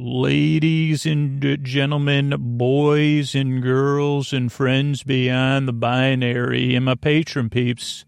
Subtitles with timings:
[0.00, 8.04] Ladies and gentlemen, boys and girls and friends beyond the binary and my patron peeps.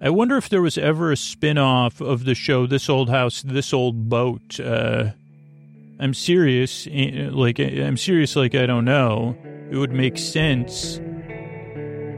[0.00, 3.74] I wonder if there was ever a spin-off of the show This Old House, This
[3.74, 4.58] Old Boat.
[4.58, 5.10] Uh,
[6.00, 9.36] I'm serious, eh, like I'm serious like I don't know.
[9.70, 10.98] It would make sense.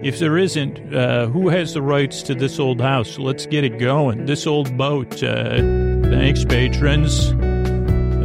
[0.04, 3.18] If there isn't, uh, who has the rights to this old house?
[3.18, 4.26] Let's get it going.
[4.26, 5.20] This old boat.
[5.20, 5.56] Uh,
[6.04, 7.34] thanks, patrons.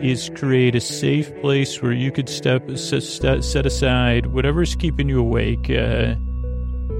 [0.00, 5.70] is create a safe place where you could step set aside whatever's keeping you awake,
[5.70, 6.14] uh,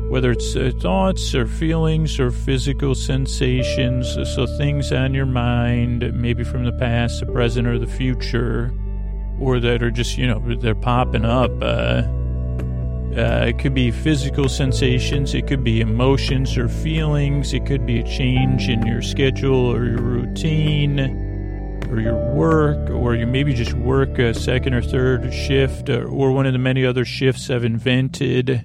[0.09, 6.45] whether it's uh, thoughts or feelings or physical sensations, so things on your mind, maybe
[6.45, 8.73] from the past, the present, or the future,
[9.41, 11.51] or that are just you know they're popping up.
[11.63, 12.03] Uh,
[13.17, 17.99] uh, it could be physical sensations, it could be emotions or feelings, it could be
[17.99, 21.28] a change in your schedule or your routine
[21.91, 26.33] or your work, or you maybe just work a second or third shift, or, or
[26.33, 28.65] one of the many other shifts I've invented.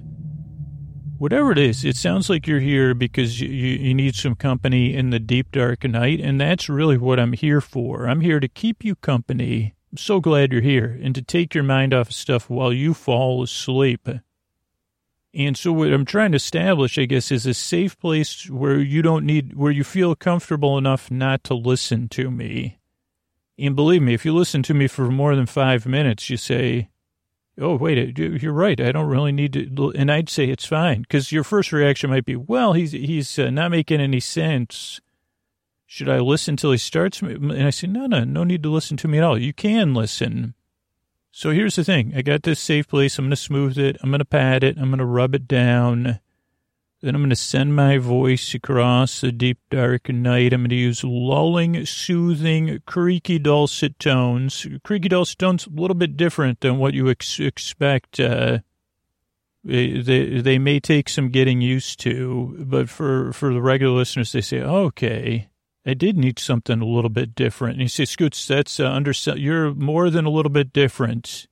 [1.18, 5.10] Whatever it is, it sounds like you're here because you, you need some company in
[5.10, 8.06] the deep dark night, and that's really what I'm here for.
[8.08, 9.74] I'm here to keep you company.
[9.92, 12.94] I'm so glad you're here, and to take your mind off of stuff while you
[12.94, 14.08] fall asleep.
[15.32, 19.02] And so what I'm trying to establish, I guess, is a safe place where you
[19.02, 22.78] don't need, where you feel comfortable enough not to listen to me.
[23.58, 26.88] And believe me, if you listen to me for more than five minutes, you say,
[27.58, 28.80] oh, wait, you're right.
[28.80, 29.92] I don't really need to.
[29.96, 33.50] And I'd say it's fine because your first reaction might be, well, he's, he's uh,
[33.50, 35.00] not making any sense.
[35.86, 37.22] Should I listen till he starts?
[37.22, 39.38] And I say, no, no, no need to listen to me at all.
[39.38, 40.54] You can listen.
[41.30, 42.12] So here's the thing.
[42.16, 43.18] I got this safe place.
[43.18, 43.96] I'm going to smooth it.
[44.02, 44.76] I'm going to pat it.
[44.78, 46.20] I'm going to rub it down.
[47.04, 50.54] Then I'm going to send my voice across the deep, dark night.
[50.54, 54.66] I'm going to use lulling, soothing, creaky, dulcet tones.
[54.84, 58.18] Creaky, dulcet tones, a little bit different than what you ex- expect.
[58.18, 58.60] Uh,
[59.62, 64.40] they, they, may take some getting used to, but for, for the regular listeners, they
[64.40, 65.48] say, okay,
[65.84, 67.74] I did need something a little bit different.
[67.74, 71.48] And you say, Scoots, that's uh, under, you're more than a little bit different.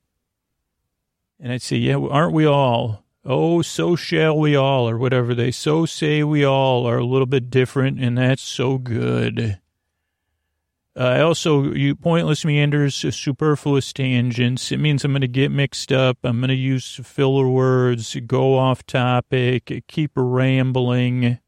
[1.39, 3.03] And I'd say, yeah, aren't we all?
[3.25, 7.27] Oh, so shall we all, or whatever they so say we all are a little
[7.27, 9.61] bit different, and that's so good.
[10.95, 14.73] Uh, I also, you pointless meanders, superfluous tangents.
[14.73, 16.19] It means I'm going to get mixed up.
[16.25, 21.39] I'm going to use filler words, go off topic, keep rambling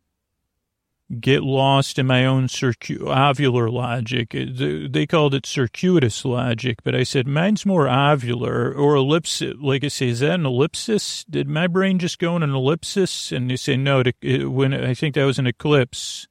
[1.21, 4.31] get lost in my own circu- ovular logic.
[4.33, 9.55] They called it circuitous logic, but I said mine's more ovular or ellipsis.
[9.61, 11.25] Like I say, is that an ellipsis?
[11.25, 13.33] Did my brain just go in an ellipsis?
[13.33, 14.03] And they say no.
[14.03, 16.27] To, when I think that was an eclipse,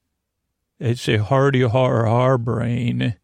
[0.81, 3.15] I'd say hardy har har brain.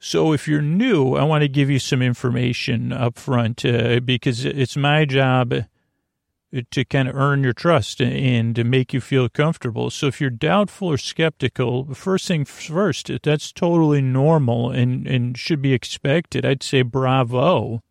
[0.00, 4.44] So if you're new, I want to give you some information up front uh, because
[4.44, 5.64] it's my job
[6.70, 9.90] to kind of earn your trust and to make you feel comfortable.
[9.90, 15.60] So if you're doubtful or skeptical, first thing first, that's totally normal and, and should
[15.60, 16.46] be expected.
[16.46, 17.82] I'd say bravo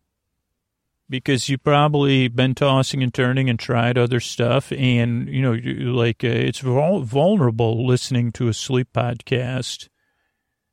[1.08, 4.72] because you've probably been tossing and turning and tried other stuff.
[4.72, 5.52] And, you know,
[5.92, 9.88] like uh, it's vulnerable listening to a sleep podcast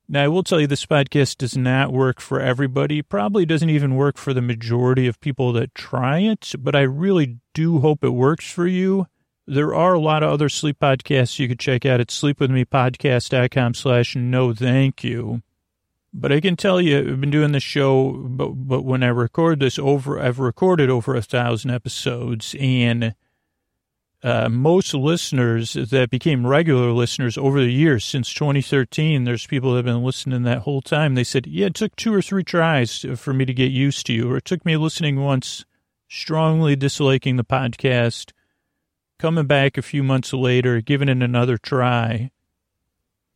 [0.08, 3.02] now, I will tell you this podcast does not work for everybody.
[3.02, 7.40] Probably doesn't even work for the majority of people that try it, but I really
[7.56, 9.08] do hope it works for you.
[9.48, 14.16] There are a lot of other sleep podcasts you could check out at sleepwithmepodcast.com slash
[14.16, 15.42] no thank you.
[16.14, 19.60] But I can tell you, I've been doing this show, but, but when I record
[19.60, 23.16] this over, I've recorded over a thousand episodes and
[24.26, 29.78] uh, most listeners that became regular listeners over the years since 2013, there's people that
[29.78, 31.14] have been listening that whole time.
[31.14, 34.14] They said, yeah, it took two or three tries for me to get used to
[34.14, 35.64] you, or it took me listening once,
[36.10, 38.32] strongly disliking the podcast,
[39.20, 42.32] coming back a few months later, giving it another try.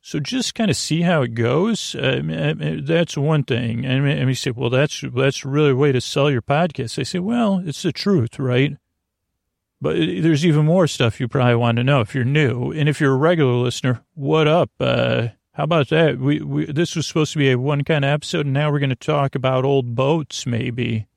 [0.02, 1.94] So just kind of see how it goes.
[1.94, 3.86] Uh, that's one thing.
[3.86, 6.98] And, and you say, well, that's, that's really a way to sell your podcast.
[6.98, 8.78] I say, well, it's the truth, right?
[9.81, 12.72] But there's even more stuff you probably want to know if you're new.
[12.72, 14.72] And if you're a regular listener, what up?
[14.80, 16.20] Uh, how about that?
[16.20, 18.80] We, we, this was supposed to be a one kind of episode, and now we're
[18.80, 21.08] going to talk about old boats, maybe.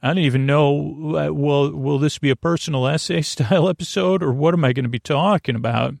[0.00, 1.16] I don't even know.
[1.16, 4.84] uh, Will will this be a personal essay style episode, or what am I going
[4.84, 5.94] to be talking about?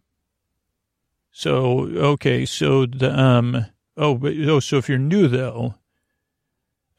[1.30, 5.74] So okay, so the um oh but oh so if you're new though,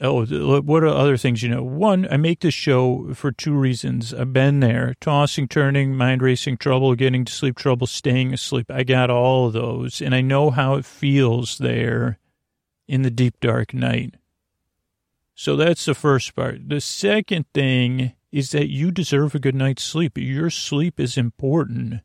[0.03, 1.63] oh uh, what are other things you know?
[1.63, 4.13] One, I make this show for two reasons.
[4.13, 8.69] I've been there, tossing, turning, mind racing, trouble, getting to sleep, trouble, staying asleep.
[8.69, 12.19] I got all of those, and I know how it feels there
[12.87, 14.15] in the deep dark night.
[15.33, 16.69] So that's the first part.
[16.69, 20.17] The second thing is that you deserve a good night's sleep.
[20.17, 22.01] Your sleep is important.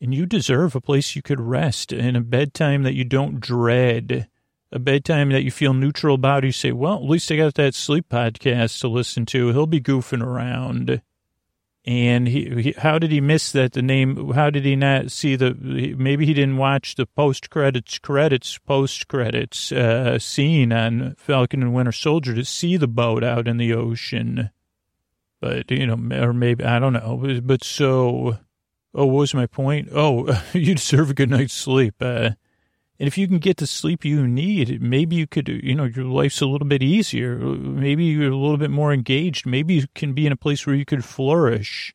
[0.00, 4.28] And you deserve a place you could rest and a bedtime that you don't dread,
[4.72, 6.44] a bedtime that you feel neutral about.
[6.44, 9.48] You say, well, at least I got that sleep podcast to listen to.
[9.52, 11.02] He'll be goofing around.
[11.86, 13.72] And he, he how did he miss that?
[13.72, 17.98] The name, how did he not see the, maybe he didn't watch the post credits,
[17.98, 23.48] credits, post credits, uh, scene on Falcon and Winter Soldier to see the boat out
[23.48, 24.50] in the ocean.
[25.40, 27.40] But, you know, or maybe, I don't know.
[27.42, 28.38] But so,
[28.92, 29.88] Oh, what was my point?
[29.94, 31.94] Oh, you deserve a good night's sleep.
[32.00, 32.30] Uh,
[33.00, 36.04] and if you can get the sleep you need, maybe you could, you know, your
[36.04, 37.38] life's a little bit easier.
[37.38, 39.46] Maybe you're a little bit more engaged.
[39.46, 41.94] Maybe you can be in a place where you could flourish.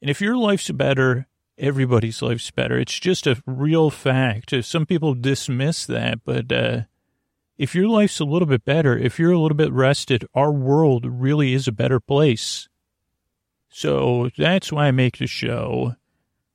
[0.00, 1.26] And if your life's better,
[1.58, 2.78] everybody's life's better.
[2.78, 4.54] It's just a real fact.
[4.64, 6.80] Some people dismiss that, but uh,
[7.58, 11.04] if your life's a little bit better, if you're a little bit rested, our world
[11.04, 12.70] really is a better place.
[13.68, 15.96] So that's why I make the show.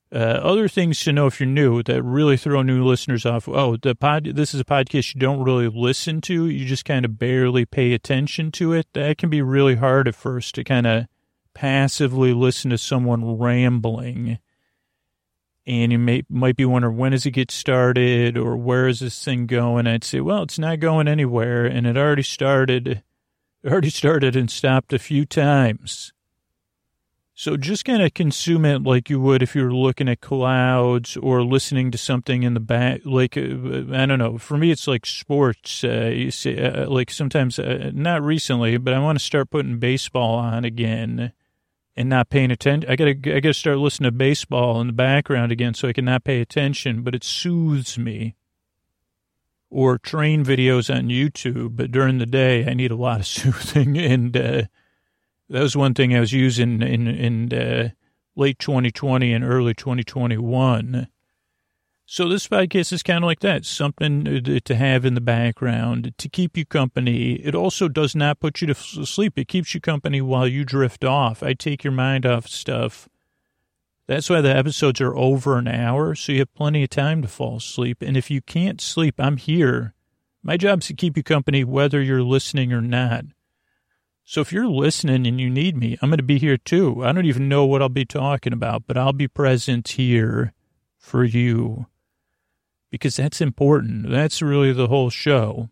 [0.10, 3.48] Uh, other things to know if you're new that really throw new listeners off.
[3.50, 4.24] Oh, the pod.
[4.24, 6.48] This is a podcast you don't really listen to.
[6.48, 8.88] You just kind of barely pay attention to it.
[8.94, 11.08] That can be really hard at first to kind of
[11.54, 14.40] passively listen to someone rambling.
[15.66, 19.22] And you may might be wondering when does it get started or where is this
[19.22, 19.88] thing going?
[19.88, 23.04] I'd say, well, it's not going anywhere, and it already started.
[23.64, 26.14] It already started and stopped a few times.
[27.40, 31.16] So just kind of consume it like you would if you were looking at clouds
[31.18, 33.02] or listening to something in the back.
[33.06, 34.40] Like, uh, I don't know.
[34.40, 35.84] For me, it's like sports.
[35.84, 39.78] Uh, you see, uh, like sometimes, uh, not recently, but I want to start putting
[39.78, 41.32] baseball on again
[41.96, 42.90] and not paying attention.
[42.90, 46.06] I gotta, I gotta start listening to baseball in the background again so I can
[46.06, 48.34] not pay attention, but it soothes me.
[49.70, 53.96] Or train videos on YouTube, but during the day, I need a lot of soothing
[53.96, 54.64] and, uh,
[55.50, 57.90] that was one thing I was using in in uh,
[58.36, 61.08] late 2020 and early 2021.
[62.10, 66.30] So this podcast is kind of like that, something to have in the background to
[66.30, 67.34] keep you company.
[67.34, 69.38] It also does not put you to sleep.
[69.38, 71.44] It keeps you company while you drift off.
[71.44, 73.10] I take your mind off stuff.
[74.08, 77.28] That's why the episodes are over an hour, so you have plenty of time to
[77.28, 78.02] fall asleep.
[78.02, 79.94] And if you can't sleep, I'm here.
[80.42, 83.26] My job's to keep you company whether you're listening or not.
[84.30, 87.02] So if you're listening and you need me, I'm going to be here too.
[87.02, 90.52] I don't even know what I'll be talking about, but I'll be present here
[90.98, 91.86] for you
[92.92, 94.10] because that's important.
[94.10, 95.70] That's really the whole show.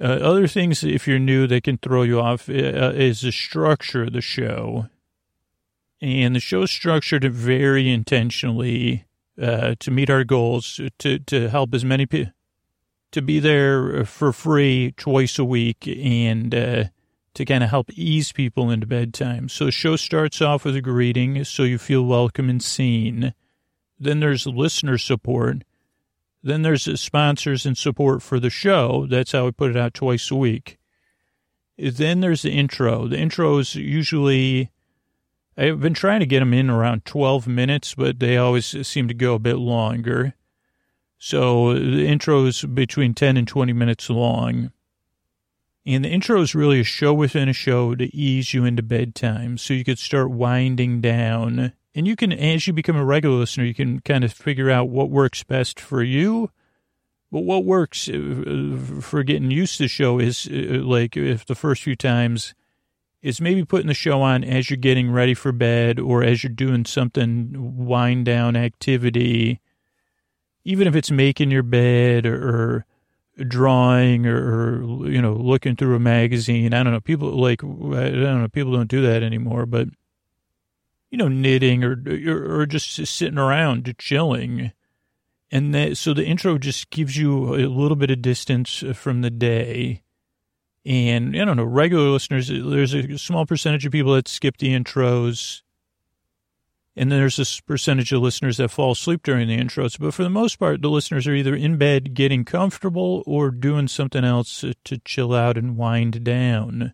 [0.00, 4.02] Uh, other things, if you're new, that can throw you off uh, is the structure
[4.02, 4.88] of the show.
[6.00, 9.04] And the show's structured very intentionally
[9.40, 12.32] uh, to meet our goals, to, to help as many people,
[13.12, 16.84] to be there for free twice a week and, uh,
[17.34, 19.48] to kind of help ease people into bedtime.
[19.48, 23.34] So the show starts off with a greeting so you feel welcome and seen.
[23.98, 25.64] Then there's listener support.
[26.42, 29.06] Then there's sponsors and support for the show.
[29.08, 30.78] That's how we put it out twice a week.
[31.78, 33.06] Then there's the intro.
[33.06, 34.70] The intro is usually,
[35.56, 39.14] I've been trying to get them in around 12 minutes, but they always seem to
[39.14, 40.34] go a bit longer.
[41.18, 44.72] So the intro is between 10 and 20 minutes long.
[45.84, 49.58] And the intro is really a show within a show to ease you into bedtime
[49.58, 51.72] so you could start winding down.
[51.94, 54.88] And you can, as you become a regular listener, you can kind of figure out
[54.88, 56.50] what works best for you.
[57.32, 61.54] But what works uh, for getting used to the show is uh, like if the
[61.54, 62.54] first few times
[63.22, 66.52] is maybe putting the show on as you're getting ready for bed or as you're
[66.52, 69.60] doing something wind down activity,
[70.64, 72.86] even if it's making your bed or, or
[73.38, 76.74] drawing or, or, you know looking through a magazine.
[76.74, 77.00] I don't know.
[77.00, 78.48] People like I don't know.
[78.48, 79.88] People don't do that anymore, but
[81.12, 84.72] you know, knitting or or, or just sitting around chilling.
[85.54, 89.20] And that, so the intro just gives you a little bit of distance uh, from
[89.20, 90.02] the day.
[90.86, 94.68] And I don't know, regular listeners, there's a small percentage of people that skip the
[94.68, 95.60] intros.
[96.94, 99.98] And then there's this percentage of listeners that fall asleep during the intros.
[99.98, 103.88] But for the most part, the listeners are either in bed getting comfortable or doing
[103.88, 106.92] something else to chill out and wind down.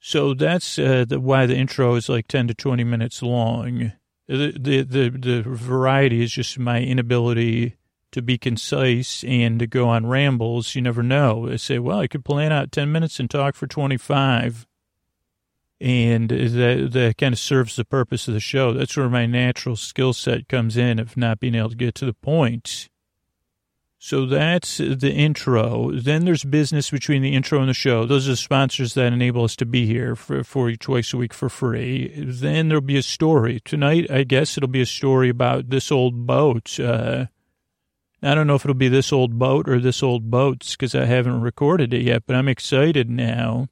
[0.00, 3.92] So that's uh, the, why the intro is like 10 to 20 minutes long.
[4.26, 7.76] The, the, the, the variety is just my inability
[8.12, 10.74] to be concise and to go on rambles.
[10.74, 11.50] You never know.
[11.50, 14.66] I say, well, I could plan out 10 minutes and talk for 25
[15.82, 18.72] and that that kind of serves the purpose of the show.
[18.72, 22.06] That's where my natural skill set comes in of not being able to get to
[22.06, 22.88] the point.
[23.98, 25.92] So that's the intro.
[25.92, 28.04] Then there's business between the intro and the show.
[28.04, 31.16] Those are the sponsors that enable us to be here for, for you twice a
[31.16, 32.12] week for free.
[32.16, 33.60] Then there'll be a story.
[33.64, 36.80] Tonight, I guess it'll be a story about this old boat.
[36.80, 37.26] Uh,
[38.24, 41.04] I don't know if it'll be this old boat or this old boats because I
[41.04, 43.68] haven't recorded it yet, but I'm excited now.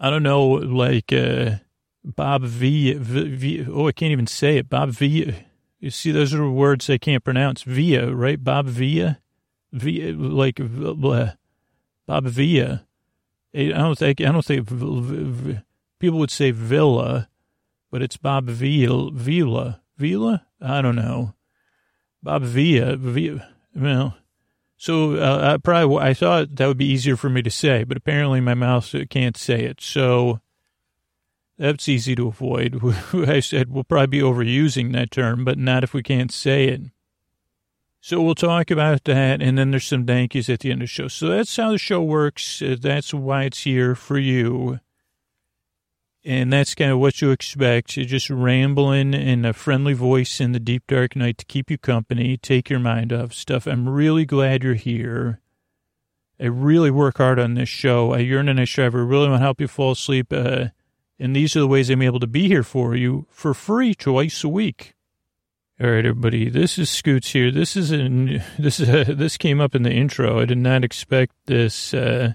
[0.00, 1.56] I don't know, like uh,
[2.04, 3.66] Bob V, v, v.
[3.68, 4.68] Oh, I can't even say it.
[4.68, 5.34] Bob V.
[5.80, 7.62] You see, those are words I can't pronounce.
[7.62, 8.42] Via, right?
[8.42, 9.20] Bob Via,
[9.72, 12.84] Via, like Bob Via.
[13.54, 14.20] I don't think.
[14.20, 14.68] I don't think
[15.98, 17.28] people would say Villa,
[17.90, 19.10] but it's Bob Villa.
[19.12, 19.80] Villa.
[19.96, 20.46] Villa.
[20.60, 21.34] I don't know.
[22.22, 22.96] Bob Via.
[22.96, 23.48] Via.
[23.74, 24.16] Well,
[24.78, 27.96] so uh, I probably I thought that would be easier for me to say, but
[27.96, 29.80] apparently my mouth can't say it.
[29.80, 30.40] So
[31.58, 32.80] that's easy to avoid.
[33.12, 36.82] I said we'll probably be overusing that term, but not if we can't say it.
[38.00, 40.92] So we'll talk about that, and then there's some yous at the end of the
[40.92, 41.08] show.
[41.08, 42.62] So that's how the show works.
[42.62, 44.78] Uh, that's why it's here for you.
[46.24, 47.96] And that's kind of what you expect.
[47.96, 51.78] You're just rambling in a friendly voice in the deep dark night to keep you
[51.78, 53.66] company, take your mind off stuff.
[53.66, 55.40] I'm really glad you're here.
[56.40, 58.12] I really work hard on this show.
[58.12, 58.94] I yearn and I strive.
[58.94, 60.32] I really want to help you fall asleep.
[60.32, 60.66] Uh,
[61.18, 64.44] and these are the ways I'm able to be here for you for free twice
[64.44, 64.94] a week.
[65.80, 66.48] All right, everybody.
[66.48, 67.50] This is Scoots here.
[67.50, 68.08] This is a,
[68.58, 70.40] this is a, this came up in the intro.
[70.40, 71.94] I did not expect this.
[71.94, 72.34] Uh,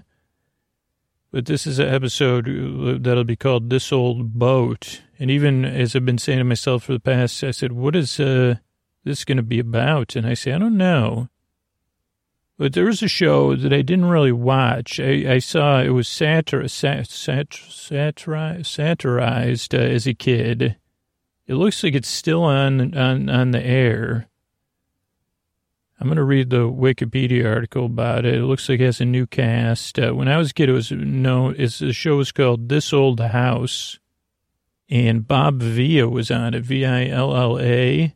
[1.34, 5.02] but this is an episode that'll be called This Old Boat.
[5.18, 8.20] And even as I've been saying to myself for the past, I said, what is
[8.20, 8.54] uh,
[9.02, 10.14] this going to be about?
[10.14, 11.28] And I say, I don't know.
[12.56, 15.00] But there was a show that I didn't really watch.
[15.00, 20.76] I, I saw it was satir, sat, sat, satirized, satirized uh, as a kid.
[21.48, 24.28] It looks like it's still on, on, on the air.
[26.00, 28.34] I'm going to read the Wikipedia article about it.
[28.34, 29.98] It looks like it has a new cast.
[29.98, 32.92] Uh, when I was a kid, it was no, it's, the show was called This
[32.92, 33.98] Old House,
[34.90, 38.14] and Bob Villa was on it, V-I-L-L-A.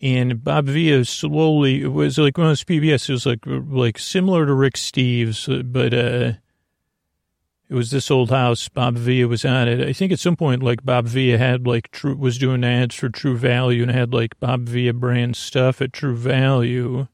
[0.00, 3.98] And Bob Villa slowly, it was like one of those PBS, it was like, like
[3.98, 6.32] similar to Rick Steves, but, uh,
[7.68, 8.68] it was this old house.
[8.68, 9.80] Bob Villa was on it.
[9.80, 13.08] I think at some point, like Bob Villa had like true was doing ads for
[13.08, 17.08] True Value and had like Bob Villa brand stuff at True Value.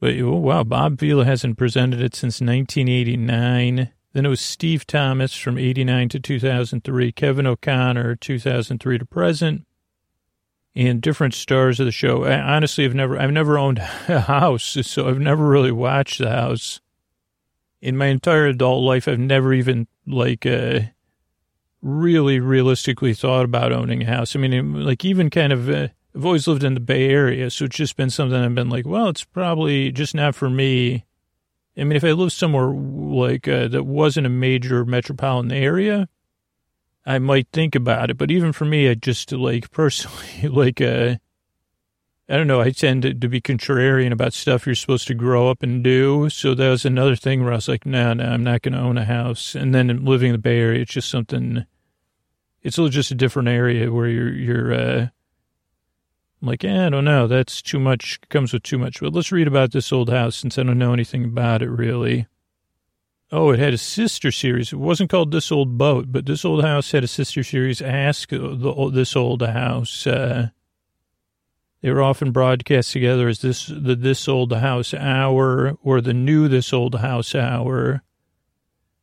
[0.00, 3.90] But oh wow, Bob Villa hasn't presented it since 1989.
[4.12, 9.66] Then it was Steve Thomas from 89 to 2003, Kevin O'Connor 2003 to present,
[10.76, 12.24] and different stars of the show.
[12.24, 16.30] I, honestly, I've never I've never owned a house, so I've never really watched the
[16.30, 16.82] house
[17.82, 20.80] in my entire adult life, I've never even like uh,
[21.82, 24.36] really realistically thought about owning a house.
[24.36, 27.64] I mean, like even kind of, uh, I've always lived in the Bay Area, so
[27.64, 31.04] it's just been something I've been like, well, it's probably just not for me.
[31.76, 36.08] I mean, if I lived somewhere like uh, that wasn't a major metropolitan area,
[37.04, 38.16] I might think about it.
[38.16, 41.16] But even for me, I just like personally, like, uh,
[42.32, 42.62] I don't know.
[42.62, 46.30] I tend to, to, be contrarian about stuff you're supposed to grow up and do.
[46.30, 48.80] So that was another thing where I was like, no, no, I'm not going to
[48.80, 49.54] own a house.
[49.54, 51.66] And then living in the Bay Area, it's just something,
[52.62, 55.00] it's just a different area where you're, you're, uh,
[56.40, 57.26] I'm like, yeah, I don't know.
[57.26, 59.00] That's too much, comes with too much.
[59.00, 62.28] But let's read about this old house since I don't know anything about it really.
[63.30, 64.72] Oh, it had a sister series.
[64.72, 68.30] It wasn't called This Old Boat, but This Old House had a sister series, Ask
[68.30, 70.06] the, This Old House.
[70.06, 70.48] Uh,
[71.82, 76.46] they were often broadcast together as this the This Old House Hour or the New
[76.48, 78.02] This Old House Hour.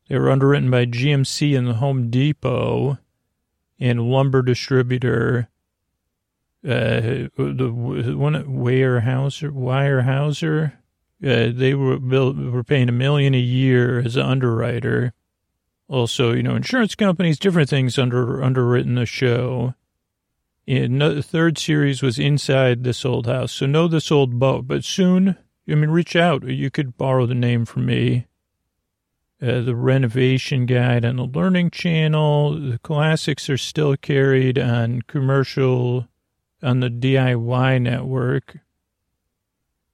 [0.08, 2.98] They were underwritten by GMC and the Home Depot
[3.78, 5.48] and lumber distributor.
[6.64, 10.72] Uh, the one Weyerhaeuser, Weyerhaeuser.
[11.22, 15.12] Uh, they were built, were paying a million a year as an underwriter.
[15.86, 19.74] Also, you know, insurance companies, different things under underwritten the show.
[20.66, 23.52] The third series was inside this old house.
[23.52, 25.36] So know this old boat, but soon,
[25.68, 26.44] I mean, reach out.
[26.48, 28.26] You could borrow the name from me.
[29.42, 32.52] Uh, the renovation guide on the learning channel.
[32.60, 36.06] The classics are still carried on commercial
[36.62, 38.58] on the DIY network.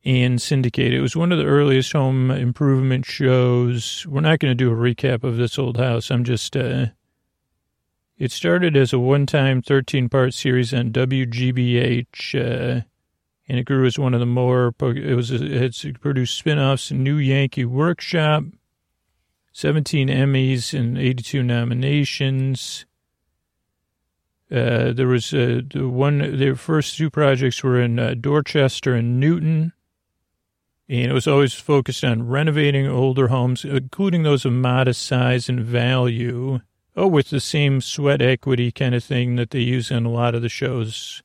[0.05, 0.95] and syndicated.
[0.95, 4.07] It was one of the earliest home improvement shows.
[4.07, 6.11] We're not going to do a recap of this old house.
[6.13, 6.87] I'm just, uh,
[8.19, 12.83] it started as a one time 13 part series on WGBH, uh,
[13.49, 17.17] and it grew as one of the more, it was, it's produced spin offs, New
[17.17, 18.45] Yankee Workshop,
[19.53, 22.87] 17 Emmys and 82 nominations.
[24.51, 29.19] Uh, there was uh, the one, their first two projects were in uh, Dorchester and
[29.21, 29.73] Newton.
[30.89, 35.61] And it was always focused on renovating older homes, including those of modest size and
[35.61, 36.61] value.
[36.97, 40.35] Oh, with the same sweat equity kind of thing that they use in a lot
[40.35, 41.23] of the shows.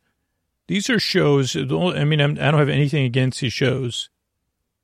[0.68, 4.10] These are shows, I mean, I'm, I do not have anything against these shows.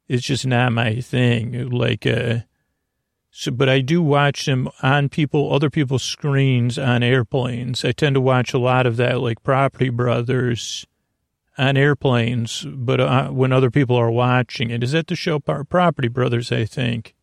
[0.08, 1.70] It's just not my thing.
[1.70, 2.40] Like, uh,
[3.32, 7.84] so, but I do watch them on people, other people's screens on airplanes.
[7.84, 10.86] I tend to watch a lot of that, like Property Brothers
[11.58, 14.84] on airplanes, but uh, when other people are watching it.
[14.84, 17.14] Is that the show Property Brothers, I think?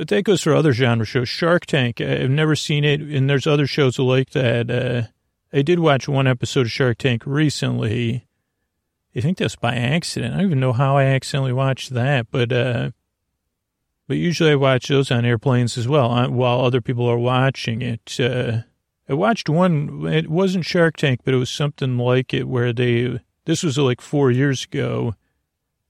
[0.00, 1.28] But that goes for other genre shows.
[1.28, 4.70] Shark Tank, I've never seen it, and there's other shows like that.
[4.70, 5.08] Uh,
[5.52, 8.26] I did watch one episode of Shark Tank recently.
[9.14, 10.32] I think that's by accident.
[10.32, 12.92] I don't even know how I accidentally watched that, but uh,
[14.08, 17.82] but usually I watch those on airplanes as well uh, while other people are watching
[17.82, 18.18] it.
[18.18, 18.60] Uh,
[19.06, 23.20] I watched one, it wasn't Shark Tank, but it was something like it where they,
[23.44, 25.14] this was like four years ago.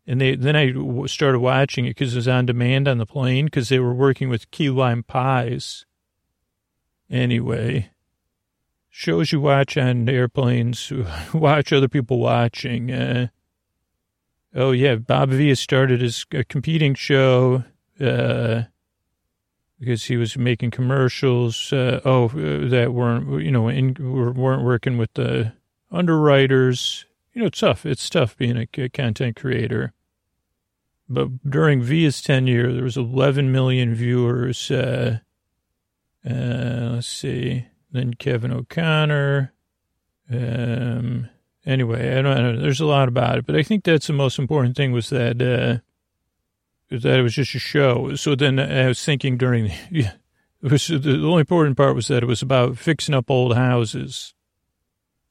[0.07, 3.45] And they, then I started watching it because it was on demand on the plane
[3.45, 5.85] because they were working with key lime pies.
[7.11, 7.91] Anyway,
[8.89, 10.93] shows you watch on airplanes,
[11.35, 12.91] watch other people watching.
[12.91, 13.29] Uh,
[14.55, 17.65] oh yeah, Bob Villa started his competing show
[18.01, 18.63] uh,
[19.79, 21.73] because he was making commercials.
[21.73, 25.53] Uh, oh, uh, that weren't you know in, weren't working with the
[25.91, 27.07] underwriters.
[27.33, 27.87] You know, it's tough.
[27.87, 29.93] It's tough being a, content creator.
[31.09, 34.71] But during Villa's tenure, there was 11 million viewers.
[34.71, 35.19] Uh,
[36.29, 37.67] uh, let's see.
[37.93, 39.53] Then Kevin O'Connor.
[40.31, 41.29] Um,
[41.67, 42.63] anyway, I don't, I don't.
[42.63, 45.43] There's a lot about it, but I think that's the most important thing was that
[45.43, 45.81] uh,
[46.91, 48.15] that it was just a show.
[48.15, 50.13] So then I was thinking during, yeah,
[50.63, 54.35] it was, the only important part was that it was about fixing up old houses.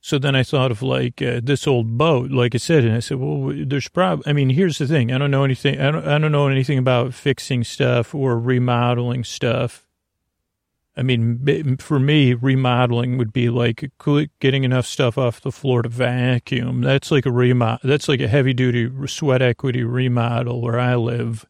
[0.02, 3.00] So then I thought of like uh, this old boat, like I said, and I
[3.00, 5.12] said, well, there's probably, I mean, here's the thing.
[5.12, 5.80] I don't know anything.
[5.80, 9.86] I don't, I don't know anything about fixing stuff or remodeling stuff.
[10.96, 13.92] I mean, for me, remodeling would be like
[14.40, 16.82] getting enough stuff off the floor to vacuum.
[16.82, 17.80] That's like a remodel.
[17.84, 21.46] That's like a heavy duty sweat equity remodel where I live.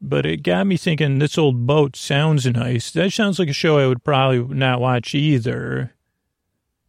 [0.00, 2.90] But it got me thinking, this old boat sounds nice.
[2.90, 5.93] That sounds like a show I would probably not watch either.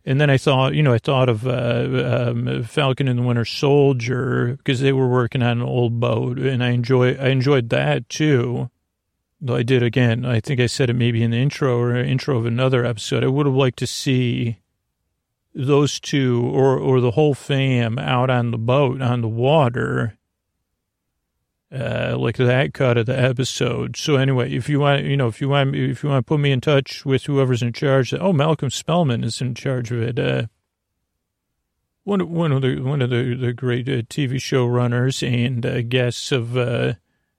[0.07, 3.43] And then I thought, you know, I thought of uh, um, Falcon and the Winter
[3.43, 8.07] Soldier because they were working on an old boat, and I enjoy I enjoyed that
[8.07, 8.69] too.
[9.41, 12.37] Though I did again, I think I said it maybe in the intro or intro
[12.37, 13.23] of another episode.
[13.23, 14.59] I would have liked to see
[15.55, 20.17] those two or or the whole fam out on the boat on the water
[21.73, 23.97] uh, like that cut of the episode.
[23.97, 26.39] So anyway, if you want, you know, if you want, if you want to put
[26.39, 30.19] me in touch with whoever's in charge, oh, Malcolm Spellman is in charge of it.
[30.19, 30.47] Uh,
[32.03, 35.81] one, one of the, one of the, the great uh, TV show runners and uh,
[35.81, 36.93] guests of, uh,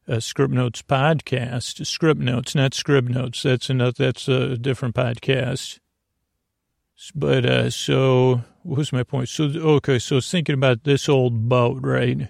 [0.08, 3.42] uh, Script Notes podcast, Script Notes, not Script Notes.
[3.42, 5.80] That's another, that's a different podcast.
[7.14, 9.28] But, uh, so what was my point?
[9.28, 9.98] So, okay.
[9.98, 12.28] So thinking about this old boat, right?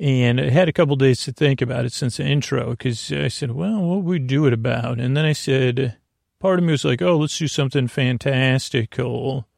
[0.00, 3.28] And I had a couple days to think about it since the intro because I
[3.28, 5.00] said, well, what would we do it about?
[5.00, 5.96] And then I said,
[6.38, 9.48] part of me was like, oh, let's do something fantastical.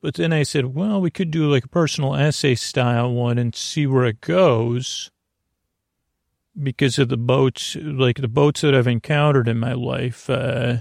[0.00, 3.54] But then I said, well, we could do like a personal essay style one and
[3.54, 5.10] see where it goes
[6.60, 10.30] because of the boats, like the boats that I've encountered in my life.
[10.30, 10.78] Uh,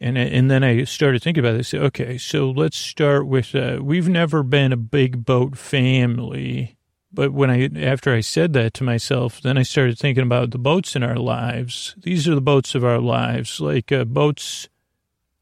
[0.00, 1.74] and and then I started thinking about this.
[1.74, 6.77] Okay, so let's start with uh, we've never been a big boat family.
[7.12, 10.58] But when I, after I said that to myself, then I started thinking about the
[10.58, 11.94] boats in our lives.
[11.98, 14.68] These are the boats of our lives, like uh, boats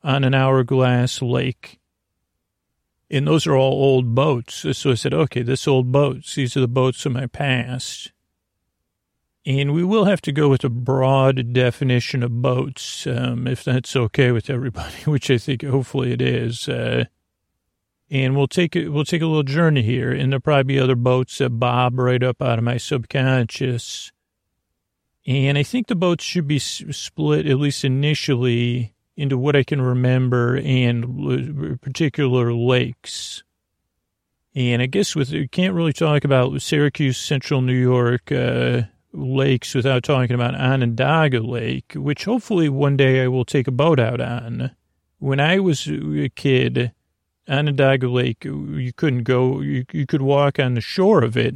[0.03, 1.81] on an hourglass lake.
[3.11, 4.65] And those are all old boats.
[4.77, 8.13] So I said, okay, this old boats, these are the boats of my past.
[9.45, 13.95] And we will have to go with a broad definition of boats, um, if that's
[13.95, 16.69] okay with everybody, which I think hopefully it is.
[16.69, 17.05] Uh,
[18.11, 18.89] and we'll take it.
[18.89, 22.23] We'll take a little journey here, and there'll probably be other boats that bob right
[22.23, 24.13] up out of my subconscious.
[25.27, 29.81] And I think the boats should be split at least initially into what I can
[29.81, 33.43] remember and particular lakes.
[34.55, 39.75] And I guess with you can't really talk about Syracuse, Central New York uh, lakes
[39.75, 44.21] without talking about Onondaga Lake, which hopefully one day I will take a boat out
[44.21, 44.71] on.
[45.19, 46.93] When I was a kid,
[47.49, 51.55] Onondaga Lake, you couldn't go, you, you could walk on the shore of it,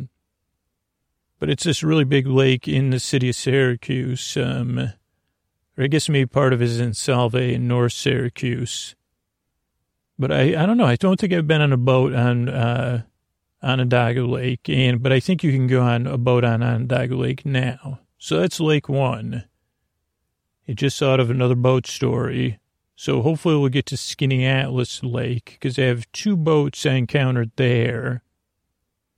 [1.38, 4.37] but it's this really big lake in the city of Syracuse.
[4.37, 4.92] Um,
[5.76, 8.94] or I guess maybe part of it is in Solvay in North Syracuse.
[10.18, 10.85] But I, I don't know.
[10.85, 13.03] I don't think I've been on a boat on uh,
[13.62, 17.46] Onondaga Lake, and but I think you can go on a boat on Onondaga Lake
[17.46, 18.00] now.
[18.18, 19.44] So that's Lake One.
[20.66, 22.60] It just thought of another boat story.
[23.00, 28.22] So hopefully we'll get to Skaneateles Lake because I have two boats I encountered there.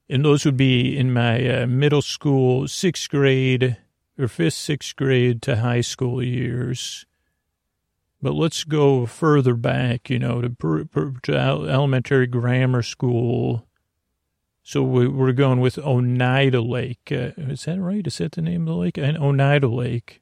[0.08, 3.76] And those would be in my uh, middle school, sixth grade
[4.16, 7.06] or fifth, sixth grade to high school years.
[8.22, 13.66] But let's go further back, you know, to, to elementary grammar school.
[14.62, 17.10] So we, are going with Oneida Lake.
[17.10, 18.06] Uh, is that right?
[18.06, 18.96] Is that the name of the lake?
[18.96, 20.21] Oneida Lake.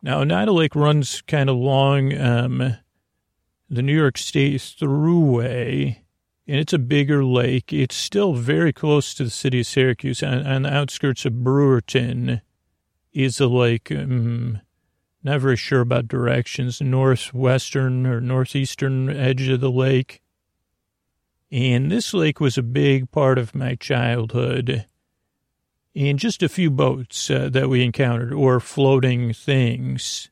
[0.00, 2.76] Now, Oneida Lake runs kind of along um,
[3.68, 5.98] the New York State Thruway,
[6.46, 7.72] and it's a bigger lake.
[7.72, 10.22] It's still very close to the city of Syracuse.
[10.22, 12.42] On, on the outskirts of Brewerton
[13.12, 13.90] is the lake.
[13.90, 14.60] Um,
[15.24, 20.22] not very sure about directions, northwestern or northeastern edge of the lake.
[21.50, 24.86] And this lake was a big part of my childhood.
[25.98, 30.30] And just a few boats uh, that we encountered or floating things.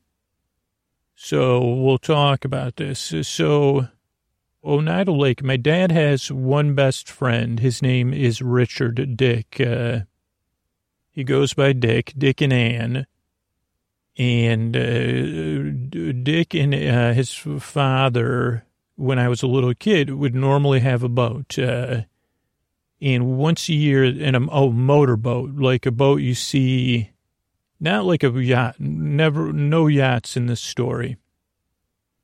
[1.13, 3.13] So we'll talk about this.
[3.23, 3.89] So,
[4.63, 7.59] Oneida Lake, my dad has one best friend.
[7.59, 9.59] His name is Richard Dick.
[9.59, 10.01] Uh,
[11.11, 13.05] he goes by Dick, Dick and Ann
[14.17, 18.63] and uh, Dick and uh, his father,
[18.95, 21.59] when I was a little kid, would normally have a boat.
[23.01, 27.11] And once a year, in a oh, motorboat, like a boat you see,
[27.79, 31.17] not like a yacht, never, no yachts in this story,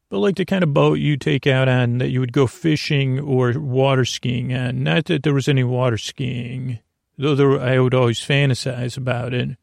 [0.09, 3.19] but like the kind of boat you take out on that you would go fishing
[3.19, 4.83] or water skiing on.
[4.83, 6.79] Not that there was any water skiing,
[7.17, 9.57] though there, I would always fantasize about it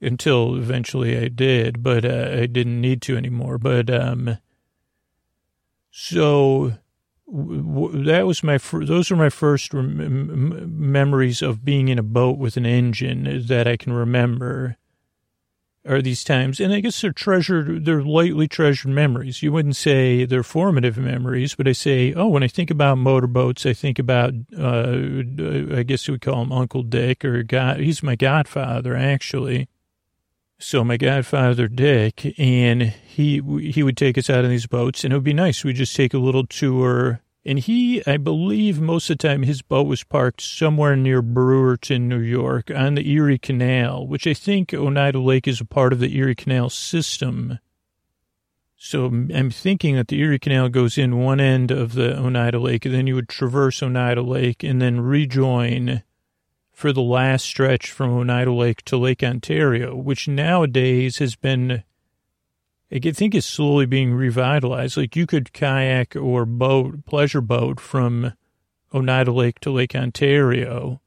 [0.00, 3.58] until eventually I did, but uh, I didn't need to anymore.
[3.58, 4.36] But um,
[5.90, 6.74] so
[7.28, 12.56] that was my those are my first rem- memories of being in a boat with
[12.56, 14.76] an engine that I can remember.
[15.88, 19.40] Are these times, and I guess they're treasured, they're lightly treasured memories.
[19.40, 23.64] You wouldn't say they're formative memories, but I say, oh, when I think about motorboats,
[23.64, 24.96] I think about, uh,
[25.76, 27.78] I guess you would call him Uncle Dick or God.
[27.78, 29.68] He's my godfather, actually
[30.58, 33.40] so my godfather Dick, and he
[33.70, 35.64] he would take us out on these boats, and it would be nice.
[35.64, 37.20] We'd just take a little tour.
[37.44, 42.02] And he, I believe, most of the time his boat was parked somewhere near Brewerton,
[42.02, 46.00] New York, on the Erie Canal, which I think Oneida Lake is a part of
[46.00, 47.60] the Erie Canal system.
[48.76, 52.84] So I'm thinking that the Erie Canal goes in one end of the Oneida Lake,
[52.84, 56.02] and then you would traverse Oneida Lake and then rejoin
[56.76, 61.84] for the last stretch from Oneida Lake to Lake Ontario, which nowadays has been,
[62.92, 64.98] I think is slowly being revitalized.
[64.98, 68.34] Like you could kayak or boat, pleasure boat from
[68.92, 71.00] Oneida Lake to Lake Ontario.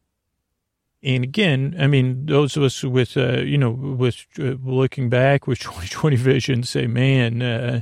[1.03, 5.45] And again, I mean, those of us with, uh, you know, with uh, looking back
[5.45, 7.81] with 2020 vision say, man, uh,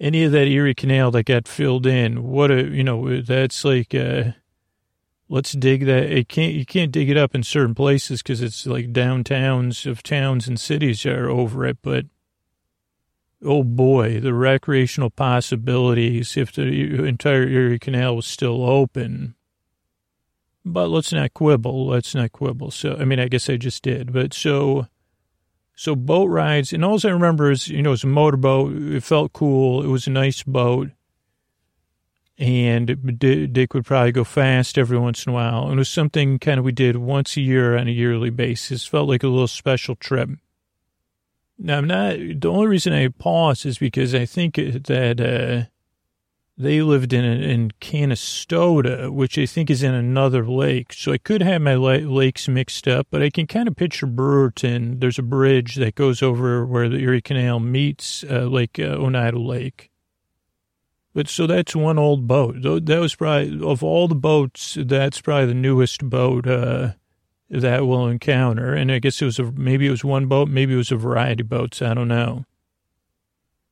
[0.00, 3.94] any of that Erie Canal that got filled in, what a, you know, that's like,
[3.94, 4.32] uh,
[5.28, 6.04] let's dig that.
[6.04, 10.02] It can't, you can't dig it up in certain places because it's like downtowns of
[10.02, 11.78] towns and cities are over it.
[11.82, 12.06] But
[13.44, 16.62] oh boy, the recreational possibilities if the
[17.04, 19.34] entire Erie Canal was still open.
[20.64, 21.86] But let's not quibble.
[21.86, 22.72] Let's not quibble.
[22.72, 24.12] So, I mean, I guess I just did.
[24.12, 24.88] But so,
[25.76, 28.74] so boat rides, and all I remember is, you know, it was a motorboat.
[28.74, 29.84] It felt cool.
[29.84, 30.90] It was a nice boat
[32.38, 35.64] and Dick would probably go fast every once in a while.
[35.64, 38.86] And it was something kind of we did once a year on a yearly basis.
[38.86, 40.30] Felt like a little special trip.
[41.58, 45.70] Now, I'm not, the only reason I pause is because I think that, uh,
[46.58, 50.92] they lived in, in Canastota, which I think is in another lake.
[50.92, 55.00] So I could have my lakes mixed up, but I can kind of picture Brewerton.
[55.00, 59.38] There's a bridge that goes over where the Erie Canal meets uh, Lake uh, Oneida
[59.38, 59.90] Lake.
[61.16, 62.56] But so that's one old boat.
[62.60, 66.90] That was probably, of all the boats, that's probably the newest boat uh,
[67.48, 68.74] that we'll encounter.
[68.74, 70.96] And I guess it was a, maybe it was one boat, maybe it was a
[70.96, 71.80] variety of boats.
[71.80, 72.44] I don't know.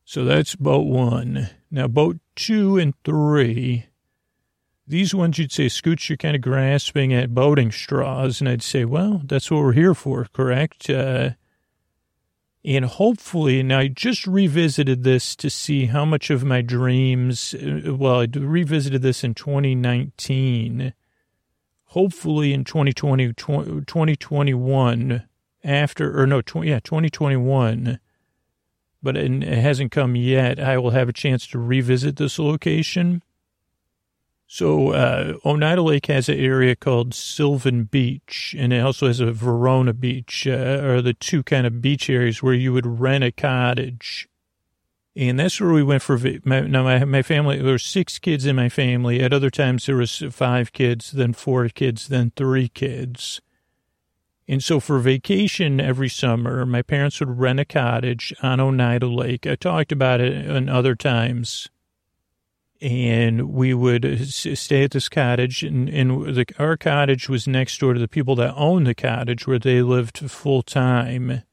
[0.05, 1.51] So that's boat one.
[1.69, 3.89] Now, boat two and three.
[4.87, 8.41] These ones you'd say, Scoots, you're kind of grasping at boating straws.
[8.41, 10.89] And I'd say, well, that's what we're here for, correct?
[10.89, 11.33] Uh,
[12.65, 17.93] and hopefully, now I just revisited this to see how much of my dreams, uh,
[17.95, 20.93] well, I revisited this in 2019.
[21.89, 25.23] Hopefully in 2020, 2021,
[25.63, 27.99] after, or no, 20, yeah, 2021,
[29.03, 33.21] but it hasn't come yet, I will have a chance to revisit this location
[34.47, 39.31] so uh, Oneida Lake has an area called Sylvan Beach, and it also has a
[39.31, 43.31] Verona Beach, uh, are the two kind of beach areas where you would rent a
[43.31, 44.27] cottage.
[45.15, 48.45] And that's where we went for, my, now my, my family, there were six kids
[48.45, 49.21] in my family.
[49.21, 53.41] At other times there was five kids, then four kids, then three kids.
[54.47, 59.47] And so for vacation every summer, my parents would rent a cottage on Oneida Lake.
[59.47, 61.69] I talked about it in other times
[62.81, 67.93] and we would stay at this cottage and, and the, our cottage was next door
[67.93, 71.43] to the people that owned the cottage where they lived full time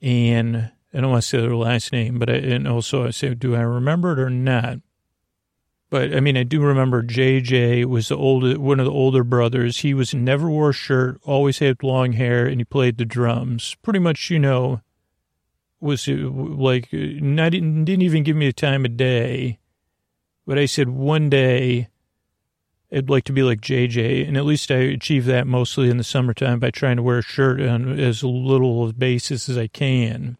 [0.00, 3.34] and I don't want to say their last name, but I, and also I say,
[3.34, 4.78] do I remember it or not?
[5.88, 9.78] But I mean, I do remember JJ was the older, one of the older brothers.
[9.78, 13.76] He was never wore a shirt, always had long hair, and he played the drums.
[13.82, 14.80] Pretty much, you know,
[15.80, 19.58] was uh, like not didn't even give me the time of day.
[20.46, 21.88] But I said one day
[22.94, 26.04] I'd like to be like JJ, and at least I achieve that mostly in the
[26.04, 30.36] summertime by trying to wear a shirt on as little of basis as I can.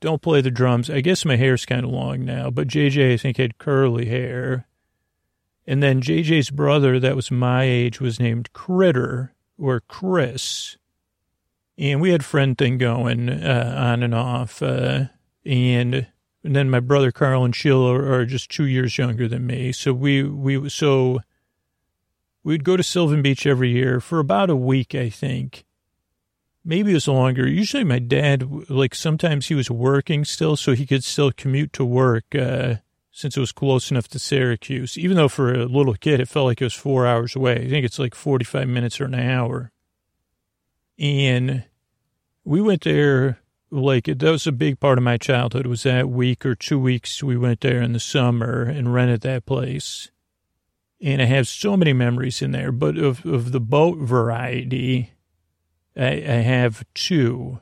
[0.00, 0.90] Don't play the drums.
[0.90, 4.66] I guess my hair's kind of long now, but JJ I think had curly hair.
[5.66, 10.76] And then JJ's brother that was my age was named Critter or Chris.
[11.76, 14.60] And we had friend thing going uh, on and off.
[14.62, 15.04] Uh,
[15.44, 16.06] and
[16.48, 19.70] and then my brother Carl and Sheila are, just two years younger than me.
[19.70, 21.18] So we, we, so
[22.42, 25.66] we'd go to Sylvan Beach every year for about a week, I think.
[26.64, 27.46] Maybe it was longer.
[27.46, 31.84] Usually my dad, like sometimes he was working still, so he could still commute to
[31.84, 32.76] work, uh,
[33.10, 34.96] since it was close enough to Syracuse.
[34.96, 37.56] Even though for a little kid, it felt like it was four hours away.
[37.56, 39.70] I think it's like 45 minutes or an hour.
[40.98, 41.64] And
[42.42, 43.38] we went there
[43.70, 47.22] like that was a big part of my childhood was that week or two weeks
[47.22, 50.10] we went there in the summer and rented that place.
[51.00, 55.12] And i have so many memories in there but of, of the boat variety
[55.96, 57.58] I, I have two.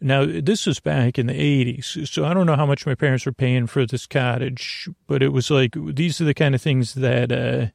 [0.00, 3.26] Now this was back in the 80s so i don't know how much my parents
[3.26, 6.94] were paying for this cottage but it was like these are the kind of things
[6.94, 7.66] that uh,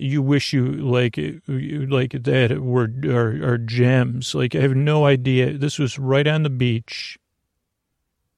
[0.00, 4.34] you wish you like like that were are, are gems.
[4.34, 5.56] Like I have no idea.
[5.56, 7.18] This was right on the beach.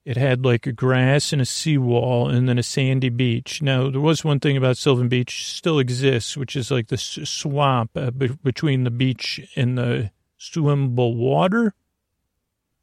[0.05, 3.63] It had like a grass and a seawall and then a sandy beach.
[3.63, 7.93] Now there was one thing about Sylvan Beach still exists, which is like the swamp
[7.97, 11.75] uh, be- between the beach and the swimmable water.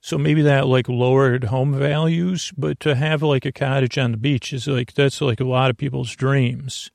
[0.01, 4.17] So maybe that like lowered home values, but to have like a cottage on the
[4.17, 6.89] beach is like that's like a lot of people's dreams.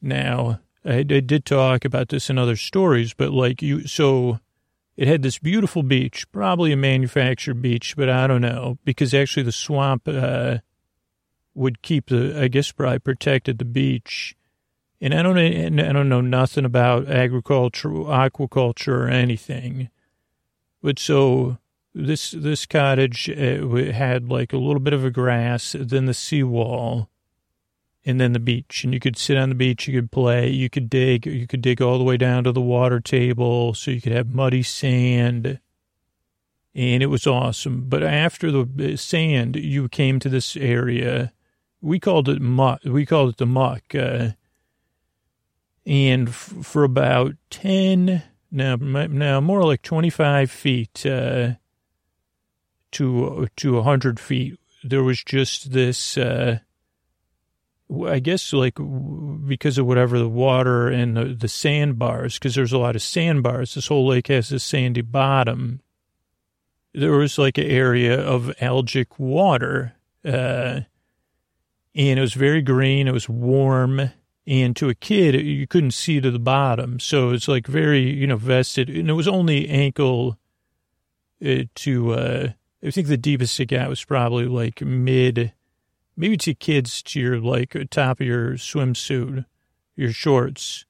[0.00, 4.40] Now, I, I did talk about this in other stories, but like you, so
[4.96, 9.44] it had this beautiful beach, probably a manufactured beach, but I don't know, because actually
[9.44, 10.58] the swamp uh,
[11.54, 14.34] would keep the, I guess, probably protected the beach.
[15.00, 19.90] And I don't, I don't know nothing about agriculture, aquaculture, or anything.
[20.82, 21.58] But so
[21.94, 27.08] this this cottage uh, had like a little bit of a grass, then the seawall,
[28.08, 28.84] and then the beach.
[28.84, 31.60] And you could sit on the beach, you could play, you could dig, you could
[31.60, 35.60] dig all the way down to the water table so you could have muddy sand.
[36.74, 37.84] And it was awesome.
[37.86, 41.34] But after the sand, you came to this area.
[41.82, 42.80] We called it muck.
[42.82, 43.94] We called it the muck.
[43.94, 44.30] Uh,
[45.84, 51.52] and f- for about 10, now, now more like 25 feet uh,
[52.92, 56.60] to, to 100 feet, there was just this uh,
[58.06, 58.78] I guess like
[59.46, 63.74] because of whatever the water and the, the sandbars, because there's a lot of sandbars.
[63.74, 65.80] This whole lake has a sandy bottom.
[66.92, 70.80] There was like an area of algic water, uh,
[71.94, 73.08] and it was very green.
[73.08, 74.10] It was warm,
[74.46, 78.26] and to a kid, you couldn't see to the bottom, so it's like very you
[78.26, 78.90] know vested.
[78.90, 80.38] And it was only ankle
[81.44, 82.12] uh, to.
[82.12, 82.48] Uh,
[82.84, 85.52] I think the deepest it got was probably like mid
[86.18, 89.46] maybe to kids to your like uh, top of your swimsuit,
[89.96, 90.84] your shorts.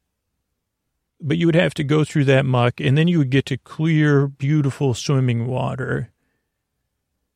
[1.20, 3.58] But you would have to go through that muck and then you would get to
[3.58, 6.10] clear, beautiful swimming water.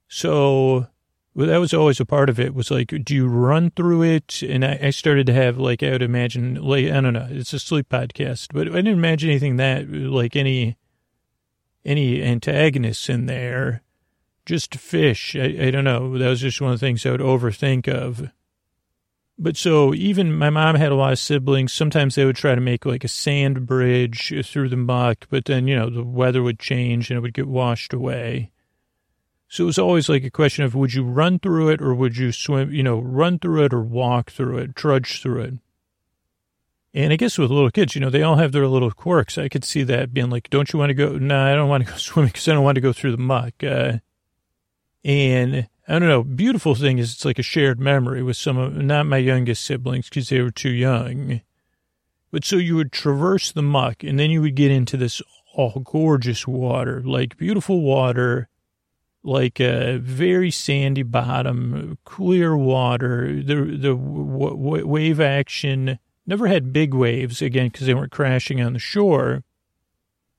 [0.09, 0.87] So
[1.35, 4.42] well, that was always a part of it was like, do you run through it?
[4.42, 7.55] And I, I started to have like, I would imagine, like, I don't know, it's
[7.55, 10.76] a sleep podcast, but I didn't imagine anything that, like any,
[11.85, 13.83] any antagonists in there,
[14.46, 15.37] just fish.
[15.37, 16.18] I, I don't know.
[16.18, 18.31] That was just one of the things I would overthink of.
[19.38, 21.72] But so even my mom had a lot of siblings.
[21.72, 25.66] Sometimes they would try to make like a sand bridge through the muck, but then,
[25.66, 28.52] you know, the weather would change and it would get washed away.
[29.48, 32.16] So it was always like a question of would you run through it or would
[32.16, 35.55] you swim, you know, run through it or walk through it, trudge through it.
[36.94, 39.38] And I guess with little kids, you know, they all have their little quirks.
[39.38, 41.12] I could see that being like, don't you want to go?
[41.12, 43.12] No, nah, I don't want to go swimming because I don't want to go through
[43.12, 43.55] the muck.
[43.62, 43.98] Uh,
[45.04, 48.74] and I don't know, beautiful thing is it's like a shared memory with some of,
[48.76, 51.40] not my youngest siblings because they were too young.
[52.30, 55.20] But so you would traverse the muck and then you would get into this
[55.54, 58.48] all gorgeous water, like beautiful water
[59.24, 63.42] like a very sandy bottom, clear water.
[63.42, 68.60] The the w- w- wave action never had big waves again because they weren't crashing
[68.60, 69.44] on the shore,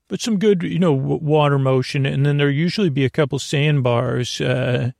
[0.08, 2.06] but some good you know water motion.
[2.06, 4.92] And then there usually be a couple sandbars, uh,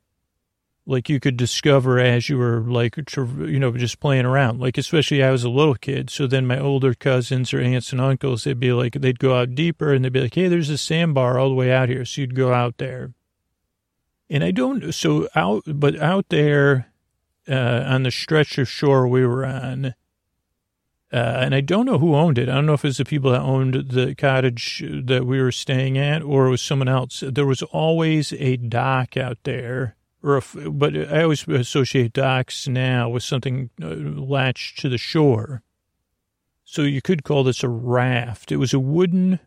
[0.85, 4.59] like you could discover as you were like you know just playing around.
[4.59, 8.01] Like especially I was a little kid, so then my older cousins or aunts and
[8.01, 10.77] uncles they'd be like they'd go out deeper and they'd be like, hey, there's a
[10.77, 13.13] sandbar all the way out here, so you'd go out there
[14.29, 16.91] and I don't, so out, but out there
[17.47, 19.93] uh, on the stretch of shore we were on,
[21.15, 22.49] uh, and I don't know who owned it.
[22.49, 25.51] I don't know if it was the people that owned the cottage that we were
[25.51, 27.23] staying at or it was someone else.
[27.25, 33.09] There was always a dock out there, or a, but I always associate docks now
[33.09, 35.63] with something uh, latched to the shore.
[36.65, 38.51] So you could call this a raft.
[38.51, 39.39] It was a wooden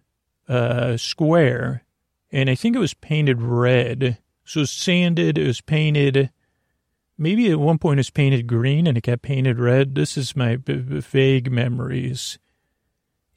[0.49, 1.85] uh, square,
[2.33, 6.31] and I think it was painted red so it was sanded, it was painted.
[7.21, 9.97] Maybe at one point it's painted green and it got painted red.
[9.97, 12.39] This is my vague memories.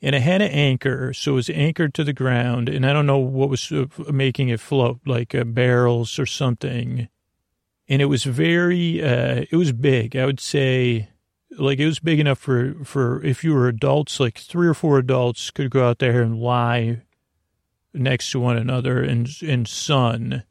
[0.03, 2.69] And it had an anchor, so it was anchored to the ground.
[2.69, 7.07] And I don't know what was uh, making it float, like uh, barrels or something.
[7.87, 10.15] And it was very, uh, it was big.
[10.15, 11.09] I would say,
[11.57, 14.97] like it was big enough for for if you were adults, like three or four
[14.97, 17.01] adults could go out there and lie
[17.93, 20.43] next to one another in in sun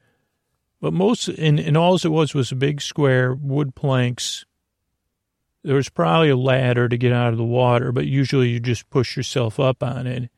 [0.80, 4.44] but most, and, and all it was was a big square wood planks.
[5.62, 8.88] There was probably a ladder to get out of the water, but usually you just
[8.88, 10.30] push yourself up on it.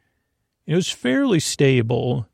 [0.66, 2.26] It was fairly stable.